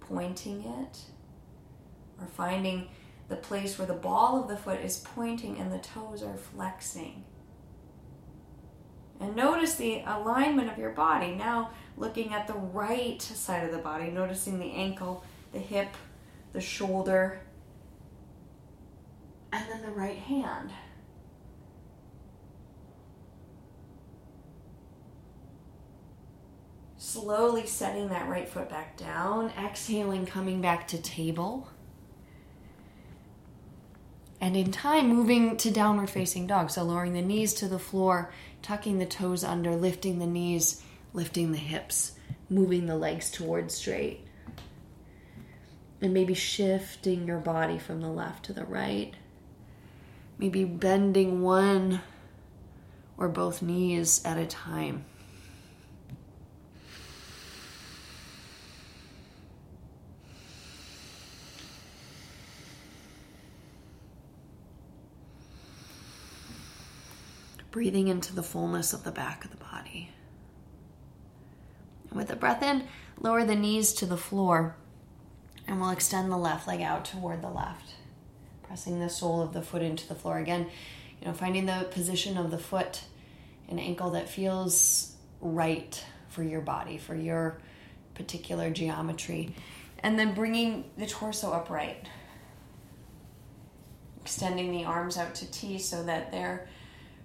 pointing 0.00 0.64
it, 0.64 0.98
or 2.20 2.26
finding 2.26 2.88
the 3.28 3.36
place 3.36 3.78
where 3.78 3.86
the 3.86 3.94
ball 3.94 4.40
of 4.40 4.48
the 4.48 4.56
foot 4.56 4.80
is 4.80 4.98
pointing 4.98 5.58
and 5.58 5.72
the 5.72 5.78
toes 5.78 6.22
are 6.22 6.36
flexing. 6.36 7.24
And 9.20 9.34
notice 9.34 9.74
the 9.74 10.02
alignment 10.06 10.70
of 10.70 10.78
your 10.78 10.92
body. 10.92 11.34
Now, 11.34 11.72
looking 11.96 12.32
at 12.32 12.46
the 12.46 12.54
right 12.54 13.20
side 13.20 13.64
of 13.64 13.72
the 13.72 13.78
body, 13.78 14.10
noticing 14.10 14.60
the 14.60 14.72
ankle, 14.72 15.24
the 15.52 15.58
hip, 15.58 15.88
the 16.52 16.60
shoulder, 16.60 17.40
and 19.52 19.64
then 19.68 19.82
the 19.82 19.90
right 19.90 20.18
hand. 20.18 20.70
Slowly 26.96 27.66
setting 27.66 28.08
that 28.08 28.28
right 28.28 28.48
foot 28.48 28.68
back 28.68 28.96
down, 28.96 29.50
exhaling, 29.58 30.26
coming 30.26 30.60
back 30.60 30.86
to 30.88 30.98
table. 30.98 31.68
And 34.40 34.56
in 34.56 34.70
time, 34.70 35.08
moving 35.08 35.56
to 35.56 35.70
downward 35.70 36.10
facing 36.10 36.46
dog. 36.46 36.70
So 36.70 36.84
lowering 36.84 37.14
the 37.14 37.22
knees 37.22 37.54
to 37.54 37.68
the 37.68 37.78
floor, 37.78 38.32
tucking 38.62 38.98
the 38.98 39.06
toes 39.06 39.42
under, 39.42 39.74
lifting 39.74 40.18
the 40.18 40.26
knees, 40.26 40.82
lifting 41.12 41.52
the 41.52 41.58
hips, 41.58 42.12
moving 42.48 42.86
the 42.86 42.96
legs 42.96 43.30
towards 43.30 43.74
straight. 43.74 44.26
And 46.00 46.14
maybe 46.14 46.34
shifting 46.34 47.26
your 47.26 47.40
body 47.40 47.78
from 47.78 48.00
the 48.00 48.10
left 48.10 48.44
to 48.46 48.52
the 48.52 48.64
right. 48.64 49.14
Maybe 50.38 50.64
bending 50.64 51.42
one 51.42 52.00
or 53.16 53.28
both 53.28 53.60
knees 53.60 54.22
at 54.24 54.38
a 54.38 54.46
time. 54.46 55.04
breathing 67.70 68.08
into 68.08 68.34
the 68.34 68.42
fullness 68.42 68.92
of 68.92 69.04
the 69.04 69.12
back 69.12 69.44
of 69.44 69.52
the 69.52 69.56
body. 69.56 70.10
With 72.12 72.28
a 72.28 72.34
breath 72.34 72.60
in, 72.60 72.88
lower 73.20 73.44
the 73.44 73.54
knees 73.54 73.92
to 73.94 74.06
the 74.06 74.16
floor, 74.16 74.74
and 75.66 75.80
we'll 75.80 75.90
extend 75.90 76.32
the 76.32 76.36
left 76.36 76.66
leg 76.66 76.80
out 76.80 77.04
toward 77.04 77.40
the 77.40 77.48
left, 77.48 77.94
pressing 78.68 79.00
the 79.00 79.08
sole 79.08 79.42
of 79.42 79.52
the 79.52 79.62
foot 79.62 79.82
into 79.82 80.06
the 80.06 80.14
floor 80.14 80.38
again. 80.38 80.66
You 81.20 81.26
know, 81.26 81.32
finding 81.32 81.66
the 81.66 81.88
position 81.90 82.36
of 82.36 82.52
the 82.52 82.58
foot 82.58 83.02
and 83.68 83.80
ankle 83.80 84.10
that 84.10 84.28
feels 84.28 85.16
right 85.40 86.04
for 86.28 86.44
your 86.44 86.60
body, 86.60 86.98
for 86.98 87.16
your 87.16 87.58
particular 88.14 88.70
geometry, 88.70 89.54
and 90.00 90.18
then 90.18 90.34
bringing 90.34 90.84
the 90.96 91.06
torso 91.06 91.50
upright, 91.50 92.06
extending 94.20 94.70
the 94.70 94.84
arms 94.84 95.16
out 95.16 95.34
to 95.36 95.50
T 95.50 95.78
so 95.78 96.04
that 96.04 96.30
they're 96.30 96.68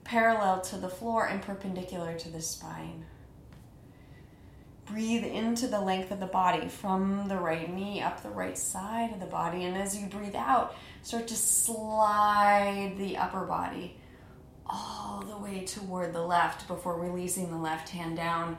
parallel 0.04 0.62
to 0.62 0.78
the 0.78 0.90
floor 0.90 1.28
and 1.28 1.42
perpendicular 1.42 2.18
to 2.18 2.30
the 2.30 2.42
spine. 2.42 3.06
Breathe 4.86 5.24
into 5.24 5.68
the 5.68 5.80
length 5.80 6.12
of 6.12 6.20
the 6.20 6.26
body 6.26 6.68
from 6.68 7.28
the 7.28 7.38
right 7.38 7.74
knee 7.74 8.02
up 8.02 8.22
the 8.22 8.30
right 8.30 8.58
side 8.58 9.12
of 9.14 9.20
the 9.20 9.26
body. 9.26 9.64
And 9.64 9.78
as 9.78 9.98
you 9.98 10.08
breathe 10.08 10.36
out, 10.36 10.76
start 11.02 11.28
to 11.30 11.36
slide 11.36 12.96
the 12.98 13.18
upper 13.18 13.46
body 13.46 13.98
all 14.66 15.24
the 15.28 15.38
way 15.38 15.66
toward 15.66 16.14
the 16.14 16.22
left 16.22 16.68
before 16.68 17.00
releasing 17.00 17.50
the 17.50 17.58
left 17.58 17.90
hand 17.90 18.18
down, 18.18 18.58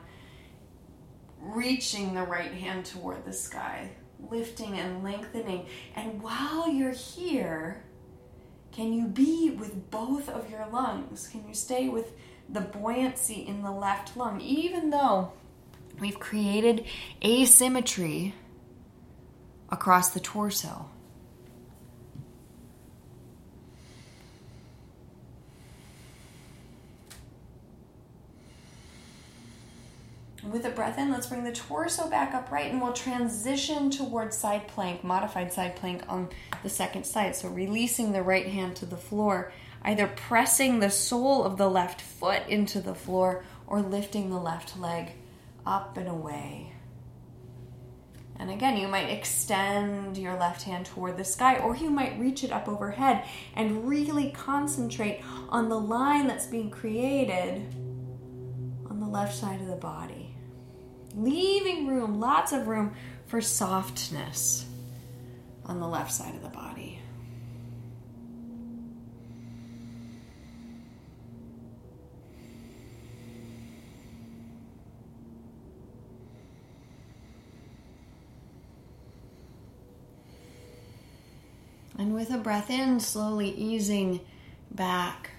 reaching 1.39 2.13
the 2.13 2.23
right 2.23 2.53
hand 2.53 2.85
toward 2.85 3.23
the 3.25 3.33
sky, 3.33 3.91
lifting 4.29 4.79
and 4.79 5.03
lengthening. 5.03 5.67
And 5.95 6.21
while 6.21 6.67
you're 6.67 6.91
here, 6.91 7.83
can 8.71 8.93
you 8.93 9.07
be 9.07 9.51
with 9.51 9.89
both 9.89 10.27
of 10.27 10.49
your 10.49 10.67
lungs? 10.71 11.27
Can 11.27 11.47
you 11.47 11.53
stay 11.53 11.87
with 11.87 12.13
the 12.49 12.61
buoyancy 12.61 13.45
in 13.47 13.61
the 13.63 13.71
left 13.71 14.17
lung, 14.17 14.41
even 14.41 14.89
though 14.89 15.31
we've 15.99 16.19
created 16.19 16.85
asymmetry 17.23 18.33
across 19.69 20.09
the 20.09 20.19
torso? 20.19 20.89
with 30.55 30.65
a 30.65 30.69
breath 30.69 30.97
in, 30.97 31.11
let's 31.11 31.27
bring 31.27 31.43
the 31.43 31.51
torso 31.51 32.09
back 32.09 32.33
upright 32.33 32.71
and 32.71 32.81
we'll 32.81 32.93
transition 32.93 33.89
towards 33.89 34.37
side 34.37 34.67
plank, 34.67 35.03
modified 35.03 35.51
side 35.51 35.75
plank 35.75 36.01
on 36.07 36.29
the 36.63 36.69
second 36.69 37.05
side. 37.05 37.35
So 37.35 37.49
releasing 37.49 38.11
the 38.11 38.21
right 38.21 38.47
hand 38.47 38.75
to 38.77 38.85
the 38.85 38.95
floor, 38.95 39.51
either 39.83 40.07
pressing 40.07 40.79
the 40.79 40.89
sole 40.89 41.43
of 41.43 41.57
the 41.57 41.69
left 41.69 41.99
foot 41.99 42.43
into 42.47 42.79
the 42.79 42.95
floor 42.95 43.43
or 43.67 43.81
lifting 43.81 44.29
the 44.29 44.39
left 44.39 44.79
leg 44.79 45.11
up 45.65 45.97
and 45.97 46.07
away. 46.07 46.73
And 48.37 48.51
again, 48.51 48.77
you 48.77 48.87
might 48.87 49.09
extend 49.09 50.17
your 50.17 50.37
left 50.37 50.63
hand 50.63 50.85
toward 50.85 51.17
the 51.17 51.23
sky, 51.23 51.57
or 51.57 51.75
you 51.75 51.89
might 51.89 52.19
reach 52.19 52.43
it 52.43 52.51
up 52.51 52.67
overhead 52.67 53.23
and 53.55 53.87
really 53.87 54.31
concentrate 54.31 55.21
on 55.49 55.69
the 55.69 55.79
line 55.79 56.27
that's 56.27 56.45
being 56.45 56.69
created 56.69 57.65
on 58.89 58.99
the 58.99 59.07
left 59.07 59.33
side 59.35 59.61
of 59.61 59.67
the 59.67 59.75
body 59.75 60.35
leaving 61.15 61.87
room, 61.87 62.19
lots 62.19 62.51
of 62.51 62.67
room 62.67 62.93
for 63.25 63.41
softness 63.41 64.65
on 65.65 65.79
the 65.79 65.87
left 65.87 66.11
side 66.11 66.35
of 66.35 66.43
the 66.43 66.49
body. 66.49 66.94
And 81.97 82.13
with 82.13 82.29
a 82.31 82.37
breath 82.37 82.69
in, 82.69 82.99
slowly 82.99 83.49
easing 83.49 84.19
back 84.71 85.31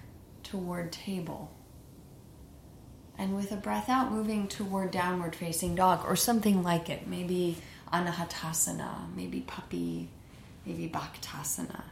toward 0.43 0.93
table. 0.93 1.53
And 3.19 3.35
with 3.35 3.53
a 3.53 3.57
breath 3.57 3.89
out, 3.89 4.13
moving 4.13 4.49
toward 4.49 4.91
downward 4.91 5.35
facing 5.35 5.75
dog 5.75 6.05
or 6.07 6.17
something 6.17 6.63
like 6.63 6.89
it. 6.89 7.07
Maybe 7.07 7.59
Anahatasana, 7.93 9.15
maybe 9.15 9.41
puppy, 9.41 10.09
maybe 10.65 10.89
Bhaktasana. 10.89 11.83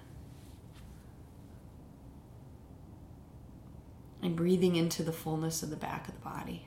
And 4.22 4.34
breathing 4.34 4.76
into 4.76 5.02
the 5.02 5.12
fullness 5.12 5.62
of 5.62 5.70
the 5.70 5.76
back 5.76 6.08
of 6.08 6.14
the 6.14 6.20
body. 6.20 6.66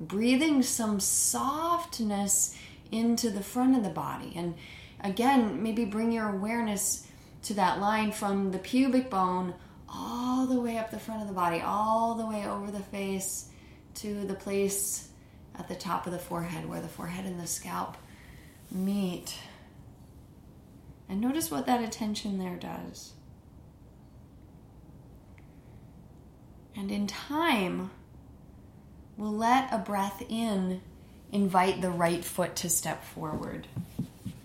Breathing 0.00 0.62
some 0.62 0.98
softness 0.98 2.56
into 2.92 3.30
the 3.30 3.42
front 3.42 3.76
of 3.76 3.82
the 3.82 3.90
body. 3.90 4.32
And 4.36 4.54
again, 5.00 5.62
maybe 5.62 5.84
bring 5.84 6.12
your 6.12 6.28
awareness 6.28 7.08
to 7.44 7.54
that 7.54 7.80
line 7.80 8.12
from 8.12 8.52
the 8.52 8.58
pubic 8.58 9.10
bone 9.10 9.54
all 9.88 10.46
the 10.46 10.60
way 10.60 10.78
up 10.78 10.90
the 10.90 10.98
front 10.98 11.22
of 11.22 11.28
the 11.28 11.34
body, 11.34 11.60
all 11.60 12.14
the 12.14 12.26
way 12.26 12.46
over 12.46 12.70
the 12.70 12.80
face 12.80 13.48
to 13.94 14.24
the 14.24 14.34
place 14.34 15.08
at 15.58 15.68
the 15.68 15.74
top 15.74 16.06
of 16.06 16.12
the 16.12 16.18
forehead 16.18 16.68
where 16.68 16.80
the 16.80 16.88
forehead 16.88 17.26
and 17.26 17.40
the 17.40 17.46
scalp 17.46 17.96
meet. 18.70 19.36
And 21.08 21.20
notice 21.20 21.50
what 21.50 21.66
that 21.66 21.82
attention 21.82 22.38
there 22.38 22.56
does. 22.56 23.12
And 26.74 26.90
in 26.90 27.06
time, 27.06 27.90
we'll 29.18 29.36
let 29.36 29.72
a 29.72 29.78
breath 29.78 30.22
in 30.28 30.80
invite 31.32 31.80
the 31.80 31.90
right 31.90 32.24
foot 32.24 32.54
to 32.56 32.68
step 32.68 33.04
forward. 33.04 33.66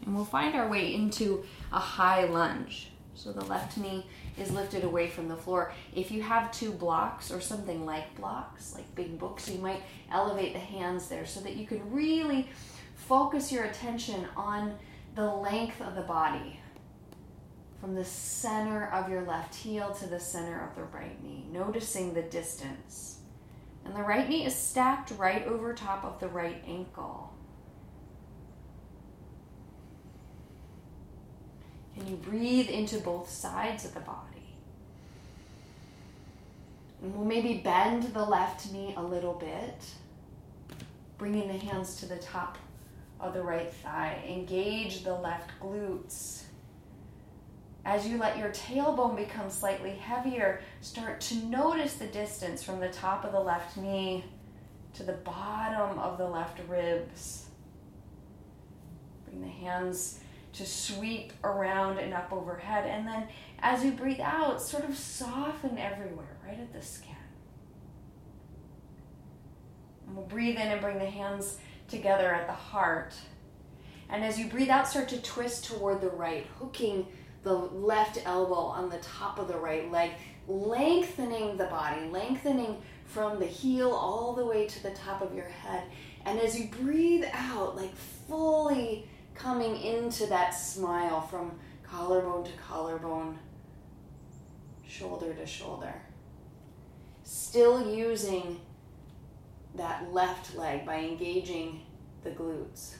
And 0.06 0.16
we'll 0.16 0.26
find 0.26 0.56
our 0.56 0.70
way 0.70 0.96
into 0.96 1.44
a 1.72 1.80
high 1.80 2.26
lunge. 2.26 2.92
So 3.14 3.32
the 3.32 3.44
left 3.46 3.78
knee 3.78 4.06
is 4.38 4.52
lifted 4.52 4.84
away 4.84 5.10
from 5.10 5.28
the 5.28 5.36
floor. 5.36 5.74
If 5.94 6.12
you 6.12 6.22
have 6.22 6.52
two 6.52 6.72
blocks 6.72 7.32
or 7.32 7.42
something 7.42 7.86
like 7.86 8.16
blocks, 8.16 8.74
like 8.76 8.96
big 8.96 9.20
books, 9.20 9.50
you 9.50 9.58
might 9.58 9.82
elevate 10.12 10.54
the 10.54 10.60
hands 10.60 11.10
there 11.10 11.26
so 11.26 11.42
that 11.42 11.56
you 11.56 11.66
can 11.66 11.92
really 11.92 12.48
focus 12.96 13.52
your 13.52 13.66
attention 13.66 14.26
on 14.36 14.76
the 15.16 15.26
length 15.26 15.82
of 15.82 15.96
the 15.96 16.02
body 16.02 16.60
from 17.82 17.96
the 17.96 18.06
center 18.06 18.88
of 18.88 19.10
your 19.10 19.24
left 19.24 19.54
heel 19.54 19.94
to 19.94 20.08
the 20.08 20.20
center 20.20 20.68
of 20.68 20.76
the 20.76 20.84
right 20.98 21.22
knee, 21.24 21.46
noticing 21.52 22.14
the 22.14 22.24
distance. 22.24 23.17
And 23.88 23.96
the 23.96 24.04
right 24.04 24.28
knee 24.28 24.46
is 24.46 24.54
stacked 24.54 25.14
right 25.18 25.48
over 25.48 25.74
top 25.74 26.04
of 26.04 26.20
the 26.20 26.28
right 26.28 26.62
ankle. 26.68 27.34
And 31.96 32.10
you 32.10 32.18
breathe 32.18 32.70
into 32.70 32.98
both 33.00 33.30
sides 33.30 33.86
of 33.86 33.94
the 33.94 34.02
body? 34.02 34.26
And 37.02 37.16
we'll 37.16 37.26
maybe 37.26 37.60
bend 37.60 38.04
the 38.14 38.26
left 38.26 38.72
knee 38.74 38.94
a 38.98 39.02
little 39.02 39.34
bit, 39.34 39.86
bringing 41.18 41.48
the 41.48 41.58
hands 41.58 41.96
to 42.02 42.08
the 42.08 42.18
top 42.18 42.58
of 43.22 43.34
the 43.34 43.42
right 43.42 43.72
thigh. 43.72 44.22
Engage 44.28 45.06
the 45.06 45.16
left 45.16 45.52
glutes. 45.62 46.44
As 47.88 48.06
you 48.06 48.18
let 48.18 48.38
your 48.38 48.50
tailbone 48.50 49.16
become 49.16 49.50
slightly 49.50 49.92
heavier, 49.92 50.60
start 50.82 51.22
to 51.22 51.36
notice 51.46 51.94
the 51.94 52.08
distance 52.08 52.62
from 52.62 52.82
the 52.82 52.90
top 52.90 53.24
of 53.24 53.32
the 53.32 53.40
left 53.40 53.78
knee 53.78 54.26
to 54.96 55.04
the 55.04 55.14
bottom 55.14 55.98
of 55.98 56.18
the 56.18 56.28
left 56.28 56.60
ribs. 56.68 57.46
Bring 59.24 59.40
the 59.40 59.48
hands 59.48 60.20
to 60.52 60.66
sweep 60.66 61.32
around 61.46 61.98
and 61.98 62.14
up 62.14 62.34
overhead. 62.34 62.86
And 62.86 63.08
then 63.08 63.30
as 63.60 63.86
you 63.86 63.92
breathe 63.92 64.20
out, 64.20 64.62
sort 64.62 64.84
of 64.84 64.98
soften 64.98 65.78
everywhere, 65.78 66.36
right 66.46 66.60
at 66.60 66.74
the 66.74 66.82
skin. 66.82 67.16
And 70.06 70.18
we'll 70.18 70.26
breathe 70.26 70.58
in 70.58 70.68
and 70.68 70.82
bring 70.82 71.00
the 71.00 71.06
hands 71.06 71.58
together 71.88 72.34
at 72.34 72.48
the 72.48 72.54
heart. 72.54 73.14
And 74.10 74.26
as 74.26 74.38
you 74.38 74.48
breathe 74.48 74.70
out, 74.70 74.90
start 74.90 75.08
to 75.10 75.22
twist 75.22 75.64
toward 75.64 76.02
the 76.02 76.10
right, 76.10 76.46
hooking 76.60 77.08
the 77.48 77.54
left 77.54 78.22
elbow 78.26 78.56
on 78.56 78.90
the 78.90 78.98
top 78.98 79.40
of 79.40 79.48
the 79.48 79.58
right 79.58 79.90
leg, 79.90 80.12
lengthening 80.50 81.56
the 81.56 81.66
body, 81.66 82.06
lengthening 82.08 82.82
from 83.06 83.40
the 83.40 83.46
heel 83.46 83.90
all 83.90 84.34
the 84.34 84.46
way 84.46 84.68
to 84.68 84.84
the 84.84 84.90
top 84.92 85.22
of 85.22 85.34
your 85.34 85.48
head. 85.48 85.84
And 86.26 86.40
as 86.40 86.60
you 86.60 86.68
breathe 86.68 87.24
out, 87.32 87.78
like 87.78 87.96
fully 87.96 89.08
coming 89.34 89.80
into 89.82 90.26
that 90.26 90.50
smile 90.50 91.22
from 91.22 91.58
collarbone 91.84 92.44
to 92.44 92.52
collarbone, 92.68 93.40
shoulder 94.86 95.34
to 95.34 95.46
shoulder. 95.46 95.94
Still 97.24 97.96
using 97.96 98.60
that 99.76 100.12
left 100.12 100.54
leg 100.58 100.86
by 100.86 100.98
engaging 100.98 101.84
the 102.26 102.32
glutes. 102.32 102.96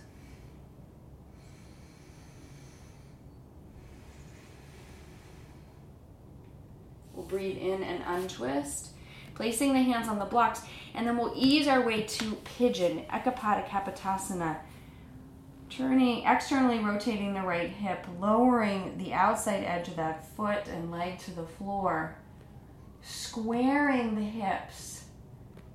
Breathe 7.28 7.58
in 7.58 7.84
and 7.84 8.04
untwist, 8.06 8.90
placing 9.36 9.74
the 9.74 9.82
hands 9.82 10.08
on 10.08 10.20
the 10.20 10.26
blocks, 10.26 10.62
and 10.94 11.06
then 11.06 11.18
we'll 11.18 11.34
ease 11.36 11.68
our 11.68 11.82
way 11.82 12.02
to 12.04 12.38
pigeon, 12.58 13.04
Ekapada 13.10 13.68
Kapotasana. 13.68 14.58
Turning, 15.70 16.26
externally 16.26 16.80
rotating 16.80 17.34
the 17.34 17.42
right 17.42 17.70
hip, 17.70 18.08
lowering 18.20 18.98
the 18.98 19.14
outside 19.14 19.64
edge 19.64 19.90
of 19.90 19.98
that 19.98 20.26
foot 20.36 20.66
and 20.68 20.90
leg 20.90 21.20
to 21.20 21.32
the 21.32 21.46
floor, 21.46 22.16
squaring 23.02 24.16
the 24.16 24.22
hips 24.22 25.04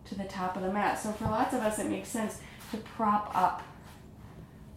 to 0.07 0.15
the 0.15 0.25
top 0.25 0.57
of 0.57 0.63
the 0.63 0.73
mat. 0.73 0.99
So 0.99 1.13
for 1.13 1.25
lots 1.25 1.55
of 1.55 1.61
us, 1.61 1.79
it 1.79 1.89
makes 1.89 2.09
sense 2.09 2.41
to 2.71 2.79
prop 2.79 3.31
up 3.35 3.63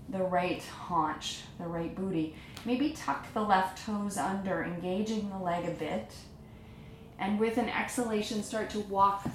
the 0.10 0.22
right 0.22 0.62
haunch, 0.62 1.42
the 1.58 1.66
right 1.66 1.96
booty. 1.96 2.36
Maybe 2.66 2.92
tuck 2.92 3.34
the 3.34 3.42
left 3.42 3.86
toes 3.86 4.18
under, 4.18 4.64
engaging 4.64 5.30
the 5.30 5.40
leg 5.40 5.66
a 5.66 5.72
bit. 5.72 6.14
And 7.19 7.39
with 7.39 7.58
an 7.58 7.69
exhalation, 7.69 8.43
start 8.43 8.69
to 8.71 8.80
walk 8.82 9.28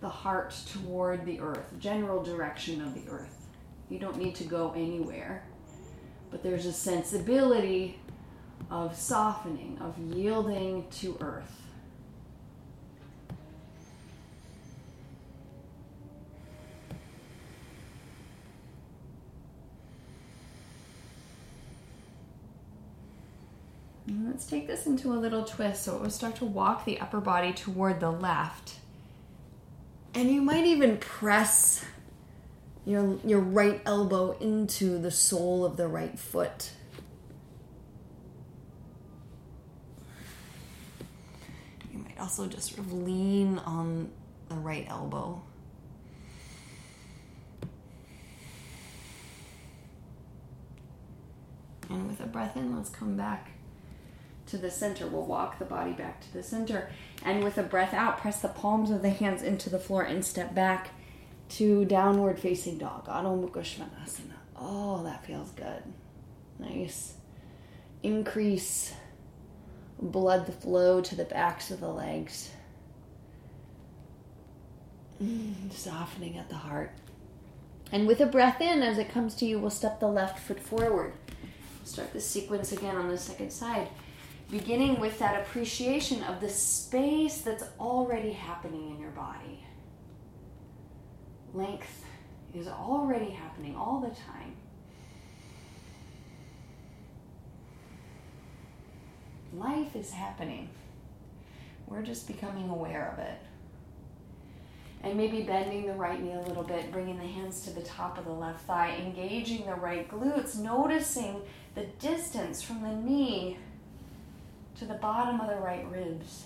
the 0.00 0.08
heart 0.08 0.54
toward 0.72 1.24
the 1.24 1.40
earth, 1.40 1.72
general 1.78 2.22
direction 2.22 2.80
of 2.80 2.94
the 2.94 3.10
earth. 3.10 3.46
You 3.88 3.98
don't 3.98 4.16
need 4.16 4.34
to 4.36 4.44
go 4.44 4.72
anywhere. 4.76 5.44
But 6.30 6.42
there's 6.42 6.66
a 6.66 6.72
sensibility 6.72 7.98
of 8.70 8.96
softening, 8.96 9.78
of 9.80 9.98
yielding 9.98 10.86
to 10.90 11.16
earth. 11.20 11.67
Let's 24.08 24.46
take 24.46 24.66
this 24.66 24.86
into 24.86 25.12
a 25.12 25.16
little 25.16 25.44
twist. 25.44 25.82
So 25.82 25.98
we'll 25.98 26.10
start 26.10 26.36
to 26.36 26.44
walk 26.44 26.84
the 26.84 27.00
upper 27.00 27.20
body 27.20 27.52
toward 27.52 28.00
the 28.00 28.10
left. 28.10 28.76
And 30.14 30.30
you 30.30 30.40
might 30.40 30.64
even 30.64 30.96
press 30.98 31.84
your, 32.84 33.18
your 33.24 33.40
right 33.40 33.80
elbow 33.84 34.36
into 34.38 34.98
the 34.98 35.10
sole 35.10 35.64
of 35.64 35.76
the 35.76 35.86
right 35.88 36.18
foot. 36.18 36.70
You 41.92 41.98
might 41.98 42.18
also 42.18 42.46
just 42.46 42.74
sort 42.74 42.80
of 42.80 42.92
lean 42.92 43.58
on 43.58 44.10
the 44.48 44.54
right 44.54 44.86
elbow. 44.88 45.42
And 51.90 52.06
with 52.06 52.20
a 52.20 52.26
breath 52.26 52.56
in, 52.56 52.76
let's 52.76 52.90
come 52.90 53.16
back 53.16 53.50
to 54.48 54.58
the 54.58 54.70
center. 54.70 55.06
We'll 55.06 55.26
walk 55.26 55.58
the 55.58 55.64
body 55.64 55.92
back 55.92 56.20
to 56.22 56.32
the 56.32 56.42
center. 56.42 56.90
And 57.24 57.44
with 57.44 57.58
a 57.58 57.62
breath 57.62 57.94
out, 57.94 58.18
press 58.18 58.40
the 58.40 58.48
palms 58.48 58.90
of 58.90 59.02
the 59.02 59.10
hands 59.10 59.42
into 59.42 59.70
the 59.70 59.78
floor 59.78 60.02
and 60.02 60.24
step 60.24 60.54
back 60.54 60.90
to 61.50 61.84
downward 61.84 62.38
facing 62.38 62.78
dog, 62.78 63.06
Adho 63.06 63.42
Mukha 63.42 63.62
Svanasana. 63.62 64.36
Oh, 64.56 65.02
that 65.04 65.24
feels 65.24 65.50
good. 65.52 65.82
Nice. 66.58 67.14
Increase 68.02 68.92
blood 70.00 70.52
flow 70.54 71.00
to 71.00 71.14
the 71.14 71.24
backs 71.24 71.70
of 71.70 71.80
the 71.80 71.88
legs. 71.88 72.50
Mm, 75.22 75.72
softening 75.72 76.36
at 76.36 76.48
the 76.48 76.56
heart. 76.56 76.92
And 77.90 78.06
with 78.06 78.20
a 78.20 78.26
breath 78.26 78.60
in, 78.60 78.82
as 78.82 78.98
it 78.98 79.10
comes 79.10 79.34
to 79.36 79.46
you, 79.46 79.58
we'll 79.58 79.70
step 79.70 79.98
the 79.98 80.08
left 80.08 80.38
foot 80.38 80.60
forward. 80.60 81.14
Start 81.84 82.12
the 82.12 82.20
sequence 82.20 82.70
again 82.72 82.96
on 82.96 83.08
the 83.08 83.16
second 83.16 83.50
side, 83.50 83.88
beginning 84.50 84.98
with 84.98 85.18
that 85.18 85.40
appreciation 85.42 86.22
of 86.24 86.40
the 86.40 86.48
space 86.48 87.42
that's 87.42 87.64
already 87.78 88.32
happening 88.32 88.90
in 88.90 89.00
your 89.00 89.10
body 89.10 89.64
length 91.54 92.04
is 92.54 92.68
already 92.68 93.30
happening 93.30 93.76
all 93.76 94.00
the 94.00 94.14
time. 94.14 94.54
Life 99.54 99.96
is 99.96 100.10
happening. 100.10 100.68
We're 101.86 102.02
just 102.02 102.26
becoming 102.26 102.68
aware 102.68 103.12
of 103.12 103.18
it. 103.18 103.38
And 105.02 105.16
maybe 105.16 105.42
bending 105.42 105.86
the 105.86 105.94
right 105.94 106.20
knee 106.20 106.32
a 106.32 106.40
little 106.40 106.64
bit, 106.64 106.90
bringing 106.92 107.18
the 107.18 107.26
hands 107.26 107.60
to 107.62 107.70
the 107.70 107.82
top 107.82 108.18
of 108.18 108.24
the 108.24 108.32
left 108.32 108.66
thigh, 108.66 108.96
engaging 108.96 109.64
the 109.64 109.74
right 109.74 110.08
glutes, 110.10 110.58
noticing 110.58 111.40
the 111.74 111.84
distance 112.00 112.60
from 112.60 112.82
the 112.82 112.94
knee 112.94 113.58
to 114.78 114.84
the 114.84 114.94
bottom 114.94 115.40
of 115.40 115.48
the 115.48 115.56
right 115.56 115.86
ribs. 115.90 116.44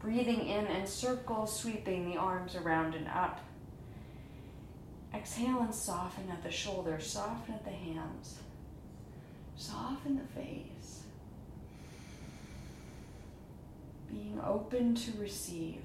Breathing 0.00 0.46
in 0.48 0.66
and 0.66 0.88
circle, 0.88 1.46
sweeping 1.46 2.10
the 2.10 2.16
arms 2.16 2.56
around 2.56 2.94
and 2.94 3.06
up. 3.08 3.40
Exhale 5.14 5.60
and 5.60 5.74
soften 5.74 6.30
at 6.30 6.42
the 6.42 6.50
shoulders, 6.50 7.06
soften 7.06 7.54
at 7.54 7.64
the 7.64 7.70
hands, 7.70 8.38
soften 9.56 10.16
the 10.16 10.40
face. 10.40 11.02
Being 14.10 14.40
open 14.44 14.94
to 14.94 15.12
receive. 15.18 15.82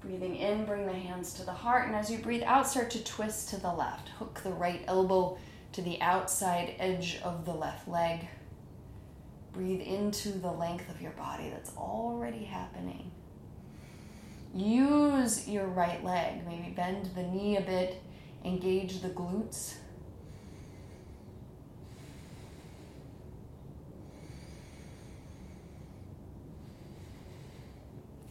Breathing 0.00 0.36
in, 0.36 0.64
bring 0.64 0.86
the 0.86 0.92
hands 0.92 1.32
to 1.34 1.44
the 1.44 1.52
heart, 1.52 1.86
and 1.86 1.96
as 1.96 2.10
you 2.10 2.18
breathe 2.18 2.42
out, 2.44 2.66
start 2.66 2.90
to 2.90 3.04
twist 3.04 3.48
to 3.50 3.60
the 3.60 3.72
left. 3.72 4.10
Hook 4.10 4.40
the 4.42 4.52
right 4.52 4.82
elbow 4.86 5.38
to 5.72 5.82
the 5.82 6.00
outside 6.00 6.74
edge 6.78 7.20
of 7.22 7.44
the 7.44 7.52
left 7.52 7.88
leg. 7.88 8.26
Breathe 9.52 9.80
into 9.80 10.30
the 10.30 10.50
length 10.50 10.88
of 10.90 11.00
your 11.00 11.12
body 11.12 11.50
that's 11.50 11.76
already 11.76 12.44
happening. 12.44 13.10
Use 14.54 15.48
your 15.48 15.66
right 15.66 16.02
leg. 16.04 16.46
Maybe 16.46 16.70
bend 16.70 17.10
the 17.14 17.22
knee 17.22 17.56
a 17.56 17.60
bit, 17.60 18.02
engage 18.44 19.00
the 19.00 19.08
glutes. 19.08 19.74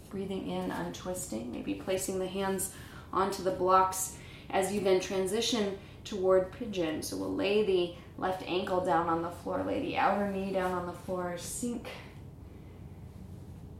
Breathing 0.09 0.49
in, 0.49 0.71
untwisting, 0.71 1.51
maybe 1.51 1.75
placing 1.75 2.19
the 2.19 2.27
hands 2.27 2.73
onto 3.13 3.43
the 3.43 3.51
blocks 3.51 4.15
as 4.49 4.73
you 4.73 4.81
then 4.81 4.99
transition 4.99 5.77
toward 6.09 6.51
pigeon. 6.51 7.01
So 7.03 7.17
we'll 7.17 7.35
lay 7.35 7.65
the 7.65 7.93
left 8.21 8.43
ankle 8.47 8.83
down 8.83 9.07
on 9.07 9.21
the 9.21 9.29
floor, 9.29 9.63
lay 9.65 9.81
the 9.81 9.97
outer 9.97 10.29
knee 10.31 10.51
down 10.51 10.71
on 10.71 10.85
the 10.85 10.93
floor, 10.93 11.37
sink 11.37 11.89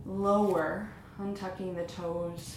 lower 0.05 0.89
untucking 1.19 1.75
the 1.75 1.83
toes, 1.83 2.55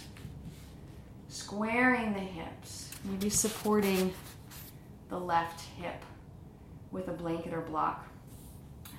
squaring 1.27 2.13
the 2.13 2.19
hips, 2.19 2.91
maybe 3.03 3.29
supporting 3.29 4.13
the 5.09 5.19
left 5.19 5.61
hip 5.77 6.03
with 6.91 7.07
a 7.07 7.13
blanket 7.13 7.53
or 7.53 7.61
block. 7.61 8.07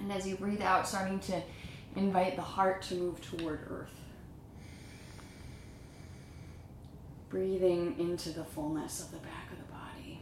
And 0.00 0.12
as 0.12 0.26
you 0.26 0.37
breathe 0.37 0.60
out, 0.60 0.87
starting 0.87 1.20
to 1.20 1.40
invite 1.96 2.37
the 2.37 2.42
heart 2.42 2.82
to 2.82 2.94
move 2.96 3.20
toward 3.22 3.60
earth. 3.70 4.00
Breathing 7.30 7.96
into 7.98 8.30
the 8.30 8.44
fullness 8.44 9.00
of 9.00 9.10
the 9.12 9.18
back 9.18 9.50
of 9.50 9.58
the 9.58 9.72
body. 9.72 10.20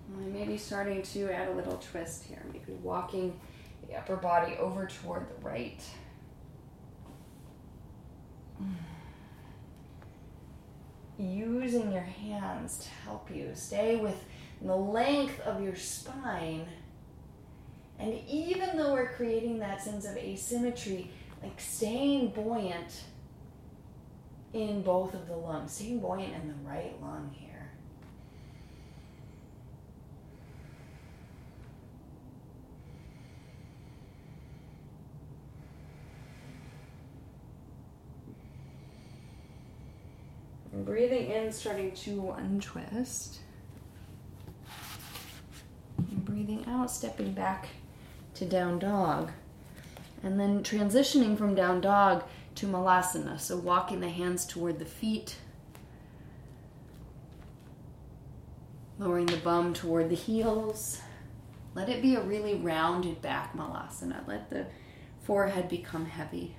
maybe 0.17 0.57
starting 0.57 1.01
to 1.01 1.31
add 1.31 1.49
a 1.49 1.53
little 1.53 1.77
twist 1.77 2.23
here. 2.23 2.43
Maybe 2.51 2.73
walking 2.81 3.39
the 3.87 3.95
upper 3.95 4.15
body 4.15 4.55
over 4.57 4.87
toward 4.87 5.27
the 5.29 5.45
right. 5.45 5.81
Using 11.17 11.91
your 11.91 12.01
hands 12.01 12.79
to 12.79 12.89
help 13.05 13.29
you 13.33 13.51
stay 13.53 13.95
with 13.95 14.23
the 14.61 14.75
length 14.75 15.39
of 15.41 15.61
your 15.61 15.75
spine. 15.75 16.65
And 17.99 18.19
even 18.27 18.77
though 18.77 18.93
we're 18.93 19.13
creating 19.13 19.59
that 19.59 19.81
sense 19.81 20.05
of 20.05 20.17
asymmetry, 20.17 21.11
like 21.43 21.59
staying 21.59 22.29
buoyant 22.29 23.03
in 24.53 24.81
both 24.81 25.13
of 25.13 25.27
the 25.27 25.35
lungs, 25.35 25.73
staying 25.73 25.99
buoyant 25.99 26.33
in 26.33 26.47
the 26.47 26.69
right 26.69 26.93
lung 27.01 27.31
here. 27.33 27.50
Breathing 40.91 41.31
in, 41.31 41.49
starting 41.53 41.89
to 41.93 42.35
untwist. 42.37 43.39
And 45.97 46.25
breathing 46.25 46.65
out, 46.67 46.91
stepping 46.91 47.31
back 47.31 47.69
to 48.33 48.43
down 48.43 48.77
dog. 48.77 49.31
And 50.21 50.37
then 50.37 50.63
transitioning 50.63 51.37
from 51.37 51.55
down 51.55 51.79
dog 51.79 52.25
to 52.55 52.67
malasana. 52.67 53.39
So 53.39 53.55
walking 53.55 54.01
the 54.01 54.09
hands 54.09 54.45
toward 54.45 54.79
the 54.79 54.85
feet, 54.85 55.37
lowering 58.99 59.27
the 59.27 59.37
bum 59.37 59.73
toward 59.73 60.09
the 60.09 60.15
heels. 60.15 60.99
Let 61.73 61.87
it 61.87 62.01
be 62.01 62.15
a 62.15 62.21
really 62.21 62.55
rounded 62.55 63.21
back 63.21 63.55
malasana. 63.55 64.27
Let 64.27 64.49
the 64.49 64.65
forehead 65.21 65.69
become 65.69 66.05
heavy. 66.05 66.57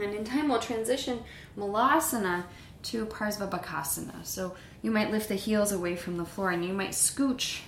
And 0.00 0.14
in 0.14 0.24
time, 0.24 0.48
we'll 0.48 0.60
transition 0.60 1.20
Malasana 1.56 2.44
to 2.84 3.06
Parsva 3.06 3.50
Bakasana. 3.50 4.24
So 4.24 4.54
you 4.82 4.90
might 4.90 5.10
lift 5.10 5.28
the 5.28 5.34
heels 5.34 5.72
away 5.72 5.96
from 5.96 6.16
the 6.16 6.24
floor 6.24 6.50
and 6.50 6.64
you 6.64 6.72
might 6.72 6.90
scooch 6.90 7.60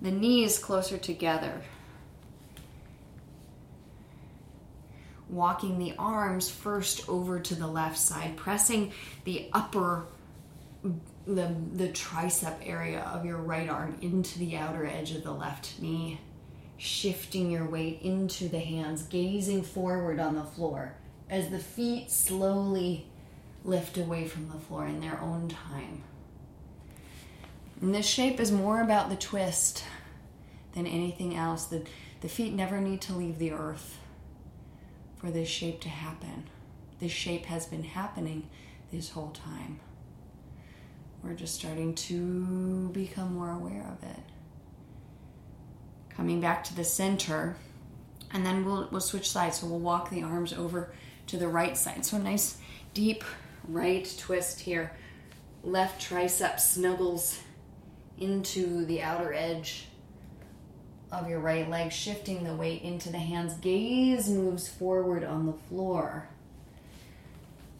the 0.00 0.10
knees 0.10 0.58
closer 0.58 0.96
together. 0.96 1.62
Walking 5.28 5.78
the 5.78 5.94
arms 5.98 6.50
first 6.50 7.08
over 7.08 7.40
to 7.40 7.54
the 7.54 7.66
left 7.66 7.98
side, 7.98 8.36
pressing 8.36 8.92
the 9.24 9.48
upper 9.52 10.06
the, 11.24 11.54
the 11.74 11.88
tricep 11.88 12.56
area 12.64 13.00
of 13.00 13.24
your 13.24 13.36
right 13.36 13.68
arm 13.68 13.96
into 14.02 14.40
the 14.40 14.56
outer 14.56 14.84
edge 14.84 15.12
of 15.12 15.22
the 15.22 15.30
left 15.30 15.80
knee, 15.80 16.20
shifting 16.76 17.50
your 17.50 17.64
weight 17.64 18.00
into 18.02 18.48
the 18.48 18.58
hands, 18.58 19.04
gazing 19.04 19.62
forward 19.62 20.18
on 20.18 20.34
the 20.34 20.42
floor 20.42 20.96
as 21.32 21.48
the 21.48 21.58
feet 21.58 22.10
slowly 22.10 23.06
lift 23.64 23.96
away 23.96 24.28
from 24.28 24.50
the 24.50 24.58
floor 24.58 24.86
in 24.86 25.00
their 25.00 25.18
own 25.22 25.48
time. 25.48 26.02
And 27.80 27.94
this 27.94 28.06
shape 28.06 28.38
is 28.38 28.52
more 28.52 28.82
about 28.82 29.08
the 29.08 29.16
twist 29.16 29.82
than 30.74 30.86
anything 30.86 31.34
else. 31.34 31.64
The, 31.64 31.84
the 32.20 32.28
feet 32.28 32.52
never 32.52 32.82
need 32.82 33.00
to 33.02 33.14
leave 33.14 33.38
the 33.38 33.50
earth 33.50 33.98
for 35.16 35.30
this 35.30 35.48
shape 35.48 35.80
to 35.80 35.88
happen. 35.88 36.50
This 37.00 37.12
shape 37.12 37.46
has 37.46 37.64
been 37.64 37.84
happening 37.84 38.50
this 38.92 39.10
whole 39.10 39.30
time. 39.30 39.80
We're 41.24 41.32
just 41.32 41.54
starting 41.54 41.94
to 41.94 42.90
become 42.90 43.36
more 43.36 43.52
aware 43.52 43.90
of 43.90 44.06
it. 44.06 44.20
Coming 46.10 46.42
back 46.42 46.62
to 46.64 46.76
the 46.76 46.84
center, 46.84 47.56
and 48.32 48.44
then 48.44 48.66
we'll, 48.66 48.88
we'll 48.90 49.00
switch 49.00 49.30
sides. 49.30 49.60
So 49.60 49.66
we'll 49.66 49.78
walk 49.78 50.10
the 50.10 50.22
arms 50.22 50.52
over 50.52 50.92
to 51.32 51.38
the 51.38 51.48
right 51.48 51.78
side. 51.78 52.04
So 52.04 52.18
a 52.18 52.20
nice 52.20 52.58
deep 52.92 53.24
right 53.66 54.06
twist 54.18 54.60
here. 54.60 54.92
Left 55.64 55.98
tricep 55.98 56.60
snuggles 56.60 57.40
into 58.18 58.84
the 58.84 59.00
outer 59.00 59.32
edge 59.32 59.86
of 61.10 61.30
your 61.30 61.40
right 61.40 61.68
leg, 61.70 61.90
shifting 61.90 62.44
the 62.44 62.54
weight 62.54 62.82
into 62.82 63.10
the 63.10 63.18
hands. 63.18 63.54
Gaze 63.54 64.28
moves 64.28 64.68
forward 64.68 65.24
on 65.24 65.46
the 65.46 65.54
floor. 65.54 66.28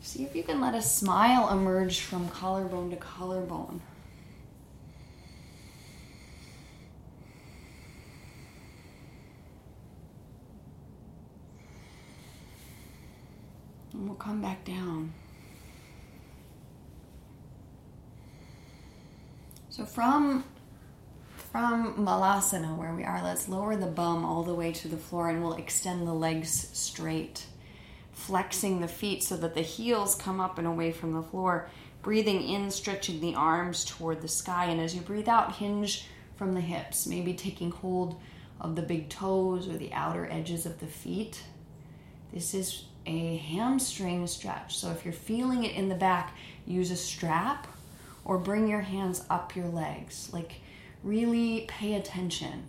See 0.00 0.24
if 0.24 0.34
you 0.34 0.42
can 0.42 0.58
let 0.58 0.74
a 0.74 0.80
smile 0.80 1.50
emerge 1.50 2.00
from 2.00 2.30
collarbone 2.30 2.88
to 2.88 2.96
collarbone. 2.96 3.82
And 14.02 14.08
we'll 14.08 14.18
come 14.18 14.42
back 14.42 14.64
down. 14.64 15.12
So 19.70 19.84
from 19.84 20.42
from 21.36 22.04
Malasana 22.04 22.76
where 22.76 22.96
we 22.96 23.04
are, 23.04 23.22
let's 23.22 23.48
lower 23.48 23.76
the 23.76 23.86
bum 23.86 24.24
all 24.24 24.42
the 24.42 24.54
way 24.54 24.72
to 24.72 24.88
the 24.88 24.96
floor 24.96 25.28
and 25.28 25.40
we'll 25.40 25.54
extend 25.54 26.08
the 26.08 26.12
legs 26.12 26.68
straight. 26.72 27.46
Flexing 28.10 28.80
the 28.80 28.88
feet 28.88 29.22
so 29.22 29.36
that 29.36 29.54
the 29.54 29.62
heels 29.62 30.16
come 30.16 30.40
up 30.40 30.58
and 30.58 30.66
away 30.66 30.90
from 30.90 31.12
the 31.12 31.22
floor. 31.22 31.70
Breathing 32.02 32.42
in, 32.42 32.72
stretching 32.72 33.20
the 33.20 33.36
arms 33.36 33.84
toward 33.84 34.20
the 34.20 34.26
sky. 34.26 34.64
And 34.64 34.80
as 34.80 34.96
you 34.96 35.00
breathe 35.00 35.28
out, 35.28 35.54
hinge 35.54 36.08
from 36.34 36.54
the 36.54 36.60
hips, 36.60 37.06
maybe 37.06 37.34
taking 37.34 37.70
hold 37.70 38.20
of 38.60 38.74
the 38.74 38.82
big 38.82 39.10
toes 39.10 39.68
or 39.68 39.76
the 39.76 39.92
outer 39.92 40.26
edges 40.28 40.66
of 40.66 40.80
the 40.80 40.88
feet. 40.88 41.44
This 42.32 42.52
is 42.52 42.86
a 43.06 43.36
hamstring 43.36 44.26
stretch. 44.26 44.76
So 44.76 44.90
if 44.90 45.04
you're 45.04 45.12
feeling 45.12 45.64
it 45.64 45.74
in 45.74 45.88
the 45.88 45.94
back, 45.94 46.36
use 46.66 46.90
a 46.90 46.96
strap 46.96 47.66
or 48.24 48.38
bring 48.38 48.68
your 48.68 48.80
hands 48.80 49.24
up 49.28 49.56
your 49.56 49.68
legs. 49.68 50.30
Like 50.32 50.60
really 51.02 51.66
pay 51.68 51.94
attention. 51.94 52.64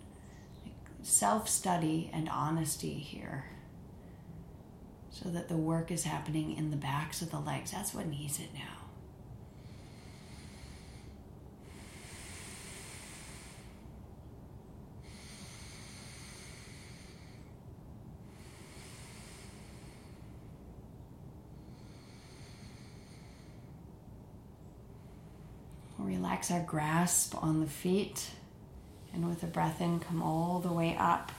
Self 1.02 1.48
study 1.48 2.10
and 2.12 2.28
honesty 2.28 2.94
here. 2.94 3.44
So 5.10 5.28
that 5.28 5.48
the 5.48 5.56
work 5.56 5.90
is 5.90 6.04
happening 6.04 6.56
in 6.56 6.70
the 6.70 6.76
backs 6.76 7.22
of 7.22 7.30
the 7.30 7.38
legs. 7.38 7.70
That's 7.70 7.94
what 7.94 8.06
needs 8.06 8.40
it 8.40 8.52
now. 8.52 8.83
Relax 26.24 26.50
our 26.50 26.60
grasp 26.60 27.34
on 27.42 27.60
the 27.60 27.66
feet. 27.66 28.30
And 29.12 29.28
with 29.28 29.42
a 29.42 29.46
breath 29.46 29.82
in, 29.82 30.00
come 30.00 30.22
all 30.22 30.58
the 30.58 30.72
way 30.72 30.96
up. 30.98 31.30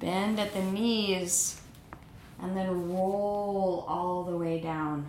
Bend 0.00 0.40
at 0.40 0.52
the 0.52 0.62
knees. 0.62 1.60
And 2.42 2.56
then 2.56 2.92
roll 2.92 3.84
all 3.86 4.24
the 4.24 4.36
way 4.36 4.60
down 4.60 5.08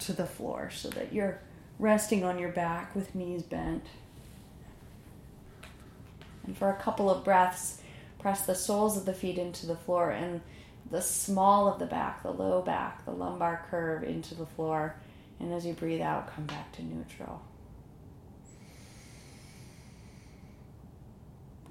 to 0.00 0.12
the 0.12 0.26
floor 0.26 0.68
so 0.70 0.90
that 0.90 1.14
you're 1.14 1.40
resting 1.78 2.24
on 2.24 2.38
your 2.38 2.50
back 2.50 2.94
with 2.94 3.14
knees 3.14 3.42
bent. 3.42 3.86
And 6.44 6.54
for 6.58 6.68
a 6.68 6.76
couple 6.76 7.08
of 7.08 7.24
breaths, 7.24 7.80
press 8.18 8.44
the 8.44 8.54
soles 8.54 8.98
of 8.98 9.06
the 9.06 9.14
feet 9.14 9.38
into 9.38 9.64
the 9.64 9.76
floor 9.76 10.10
and 10.10 10.42
the 10.90 11.00
small 11.00 11.72
of 11.72 11.78
the 11.78 11.86
back, 11.86 12.22
the 12.22 12.32
low 12.32 12.60
back, 12.60 13.06
the 13.06 13.12
lumbar 13.12 13.64
curve 13.70 14.04
into 14.04 14.34
the 14.34 14.46
floor 14.46 14.96
and 15.38 15.52
as 15.52 15.66
you 15.66 15.74
breathe 15.74 16.00
out, 16.00 16.34
come 16.34 16.46
back 16.46 16.72
to 16.72 16.82
neutral. 16.82 17.42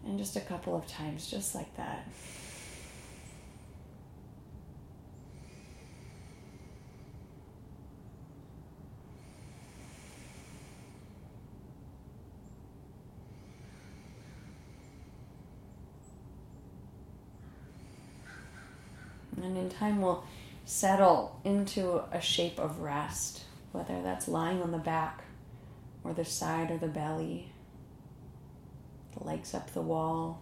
And 0.06 0.20
just 0.20 0.36
a 0.36 0.42
couple 0.42 0.76
of 0.76 0.86
times, 0.88 1.30
just 1.30 1.56
like 1.56 1.76
that. 1.78 2.08
And 19.42 19.58
in 19.58 19.70
time, 19.70 20.02
we'll 20.02 20.24
settle 20.66 21.40
into 21.44 22.02
a 22.12 22.22
shape 22.22 22.60
of 22.60 22.80
rest 22.80 23.45
whether 23.76 24.02
that's 24.02 24.30
lying 24.30 24.62
on 24.62 24.72
the 24.72 24.78
back 24.78 25.26
or 26.02 26.14
the 26.14 26.24
side 26.24 26.72
or 26.72 26.78
the 26.78 26.88
belly, 26.88 27.52
the 29.18 29.24
legs 29.24 29.54
up 29.54 29.74
the 29.74 29.82
wall, 29.82 30.42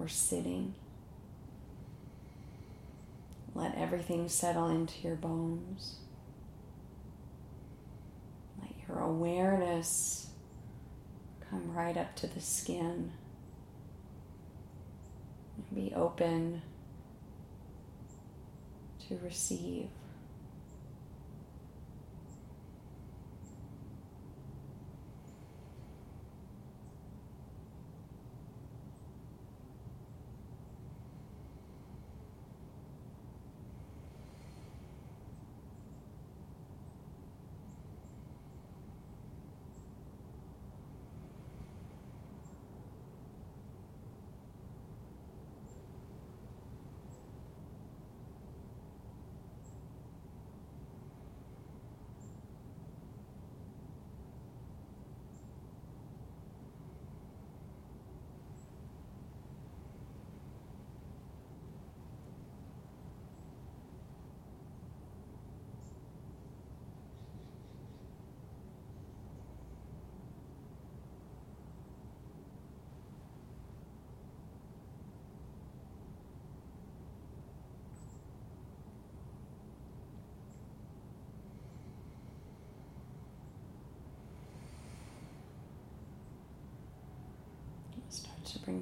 or 0.00 0.08
sitting. 0.08 0.74
Let 3.54 3.76
everything 3.76 4.28
settle 4.28 4.68
into 4.68 5.06
your 5.06 5.14
bones. 5.14 5.96
Let 8.60 8.72
your 8.88 8.98
awareness 8.98 10.30
come 11.48 11.72
right 11.72 11.96
up 11.96 12.16
to 12.16 12.26
the 12.26 12.40
skin. 12.40 13.12
Be 15.72 15.92
open 15.94 16.62
to 19.06 19.20
receive. 19.22 19.88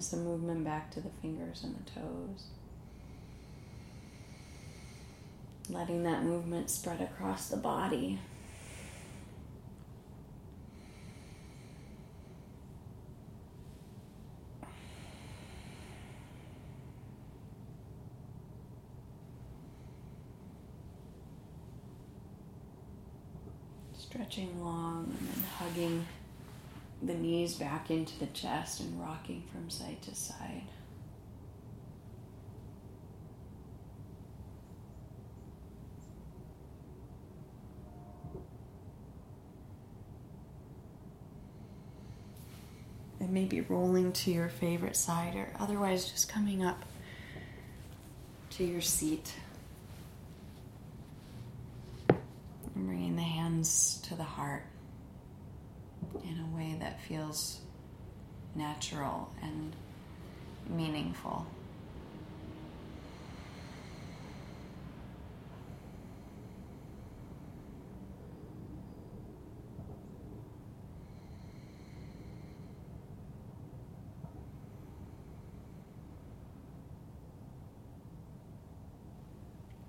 Some 0.01 0.25
movement 0.25 0.65
back 0.65 0.91
to 0.93 1.01
the 1.01 1.09
fingers 1.23 1.65
and 1.65 1.75
the 1.75 1.91
toes. 1.91 2.45
Letting 5.69 6.05
that 6.05 6.23
movement 6.23 6.71
spread 6.71 7.01
across 7.01 7.49
the 7.49 7.57
body. 7.57 8.21
Stretching 23.99 24.63
long 24.63 25.17
and 25.19 25.29
then 25.29 25.45
hugging 25.59 26.07
the 27.03 27.15
knees 27.15 27.55
back 27.55 27.91
into 27.91 28.19
the 28.19 28.27
chest 28.27 28.81
and 28.81 29.01
rocking 29.01 29.45
from 29.53 29.71
side 29.71 30.03
to 30.03 30.15
side. 30.15 30.65
And 43.21 43.31
maybe 43.31 43.61
rolling 43.61 44.13
to 44.13 44.31
your 44.31 44.49
favorite 44.49 44.97
side 44.97 45.35
or 45.37 45.49
otherwise 45.59 46.11
just 46.11 46.29
coming 46.29 46.65
up 46.65 46.85
to 48.51 48.65
your 48.65 48.81
seat. 48.81 49.35
And 52.09 52.87
bringing 52.87 53.17
the 53.17 53.23
hands 53.23 54.01
to 54.09 54.15
the 54.15 54.25
heart 54.25 54.65
in 56.25 56.41
a 56.41 56.57
way 56.57 56.77
that 56.81 57.01
feels 57.01 57.61
natural 58.55 59.33
and 59.43 59.75
meaningful. 60.69 61.47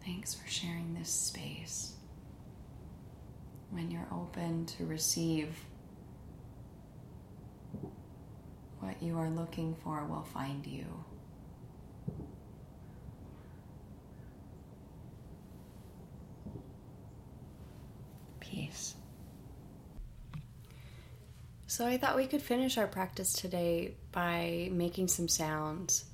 Thanks 0.04 0.34
for 0.34 0.48
sharing 0.50 0.96
this 0.96 1.10
space. 1.10 1.94
When 3.70 3.92
you're 3.92 4.08
open 4.12 4.66
to 4.78 4.86
receive 4.86 5.50
you 9.02 9.18
are 9.18 9.30
looking 9.30 9.76
for 9.84 10.06
will 10.06 10.24
find 10.24 10.66
you. 10.66 10.86
Peace. 18.40 18.96
So, 21.68 21.86
I 21.86 21.98
thought 21.98 22.16
we 22.16 22.26
could 22.26 22.42
finish 22.42 22.78
our 22.78 22.88
practice 22.88 23.32
today 23.34 23.94
by 24.12 24.70
making 24.72 25.08
some 25.08 25.28
sounds. 25.28 26.06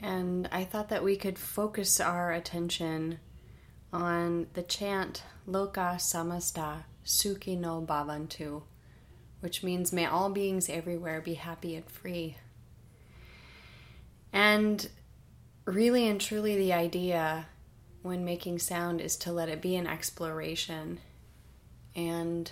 And 0.00 0.48
I 0.50 0.64
thought 0.64 0.88
that 0.88 1.04
we 1.04 1.16
could 1.16 1.38
focus 1.38 2.00
our 2.00 2.32
attention 2.32 3.18
on 3.92 4.46
the 4.54 4.62
chant 4.62 5.22
Lokah 5.48 5.96
Samastah 5.96 6.84
Sukhino 7.04 7.86
Bhavantu 7.86 8.62
which 9.40 9.62
means 9.62 9.92
may 9.92 10.06
all 10.06 10.30
beings 10.30 10.68
everywhere 10.68 11.20
be 11.20 11.34
happy 11.34 11.76
and 11.76 11.88
free. 11.90 12.36
And 14.32 14.88
really 15.64 16.08
and 16.08 16.20
truly, 16.20 16.56
the 16.56 16.72
idea 16.72 17.46
when 18.02 18.24
making 18.24 18.58
sound 18.58 19.00
is 19.00 19.16
to 19.16 19.32
let 19.32 19.48
it 19.48 19.60
be 19.60 19.76
an 19.76 19.86
exploration. 19.86 20.98
And 21.94 22.50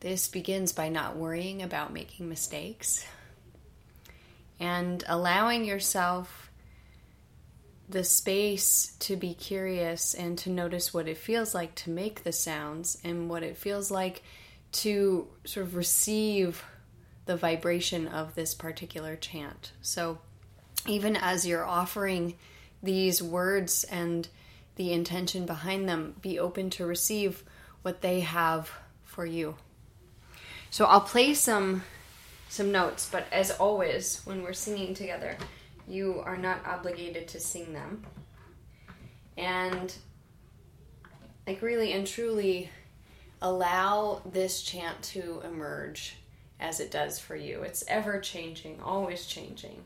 this 0.00 0.28
begins 0.28 0.72
by 0.72 0.88
not 0.88 1.16
worrying 1.16 1.62
about 1.62 1.92
making 1.92 2.28
mistakes 2.28 3.04
and 4.58 5.02
allowing 5.08 5.64
yourself 5.64 6.50
the 7.88 8.04
space 8.04 8.96
to 9.00 9.16
be 9.16 9.34
curious 9.34 10.14
and 10.14 10.38
to 10.38 10.50
notice 10.50 10.94
what 10.94 11.08
it 11.08 11.18
feels 11.18 11.54
like 11.54 11.74
to 11.74 11.90
make 11.90 12.22
the 12.22 12.32
sounds 12.32 12.96
and 13.04 13.28
what 13.28 13.42
it 13.42 13.56
feels 13.56 13.90
like 13.90 14.22
to 14.72 15.28
sort 15.44 15.66
of 15.66 15.76
receive 15.76 16.64
the 17.26 17.36
vibration 17.36 18.08
of 18.08 18.34
this 18.34 18.54
particular 18.54 19.16
chant. 19.16 19.72
So, 19.80 20.18
even 20.86 21.14
as 21.16 21.46
you're 21.46 21.64
offering 21.64 22.34
these 22.82 23.22
words 23.22 23.84
and 23.84 24.26
the 24.76 24.92
intention 24.92 25.46
behind 25.46 25.88
them, 25.88 26.16
be 26.20 26.38
open 26.38 26.70
to 26.70 26.86
receive 26.86 27.44
what 27.82 28.00
they 28.00 28.20
have 28.20 28.70
for 29.04 29.24
you. 29.24 29.56
So, 30.70 30.86
I'll 30.86 31.00
play 31.00 31.34
some 31.34 31.82
some 32.48 32.70
notes, 32.70 33.08
but 33.10 33.24
as 33.32 33.50
always, 33.50 34.20
when 34.24 34.42
we're 34.42 34.52
singing 34.52 34.92
together, 34.92 35.38
you 35.88 36.20
are 36.24 36.36
not 36.36 36.64
obligated 36.66 37.26
to 37.28 37.40
sing 37.40 37.72
them. 37.72 38.04
And 39.38 39.94
like 41.46 41.62
really 41.62 41.92
and 41.92 42.06
truly 42.06 42.70
allow 43.42 44.22
this 44.24 44.62
chant 44.62 45.02
to 45.02 45.42
emerge 45.44 46.16
as 46.60 46.80
it 46.80 46.90
does 46.90 47.18
for 47.18 47.36
you. 47.36 47.62
It's 47.62 47.84
ever 47.88 48.20
changing, 48.20 48.80
always 48.80 49.26
changing. 49.26 49.82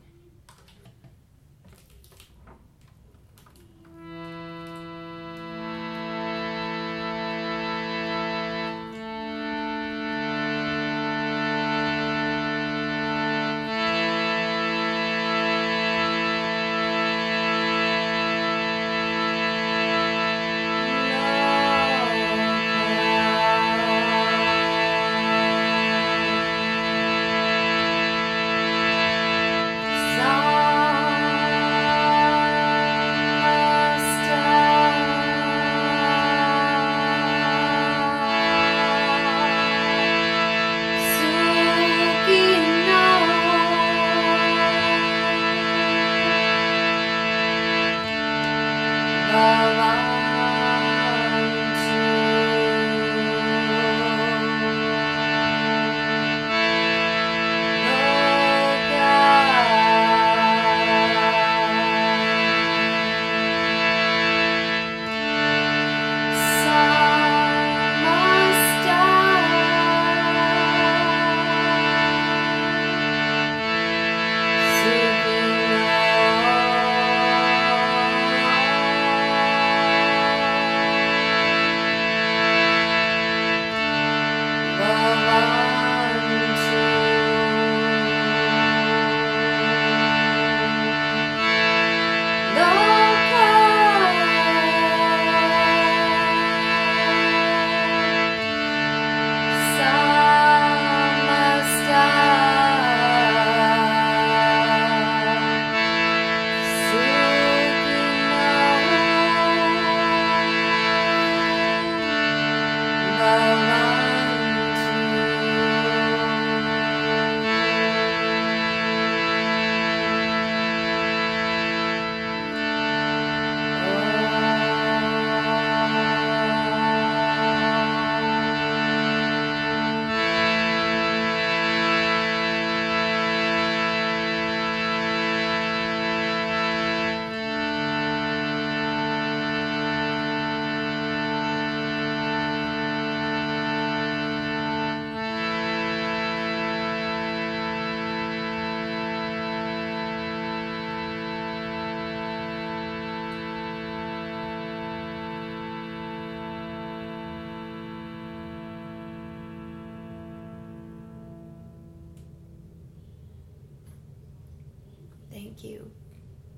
Thank 165.57 165.71
you, 165.71 165.91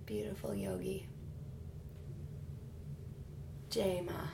beautiful 0.06 0.54
yogi. 0.54 1.08
Jai 3.70 4.04
Ma. 4.06 4.28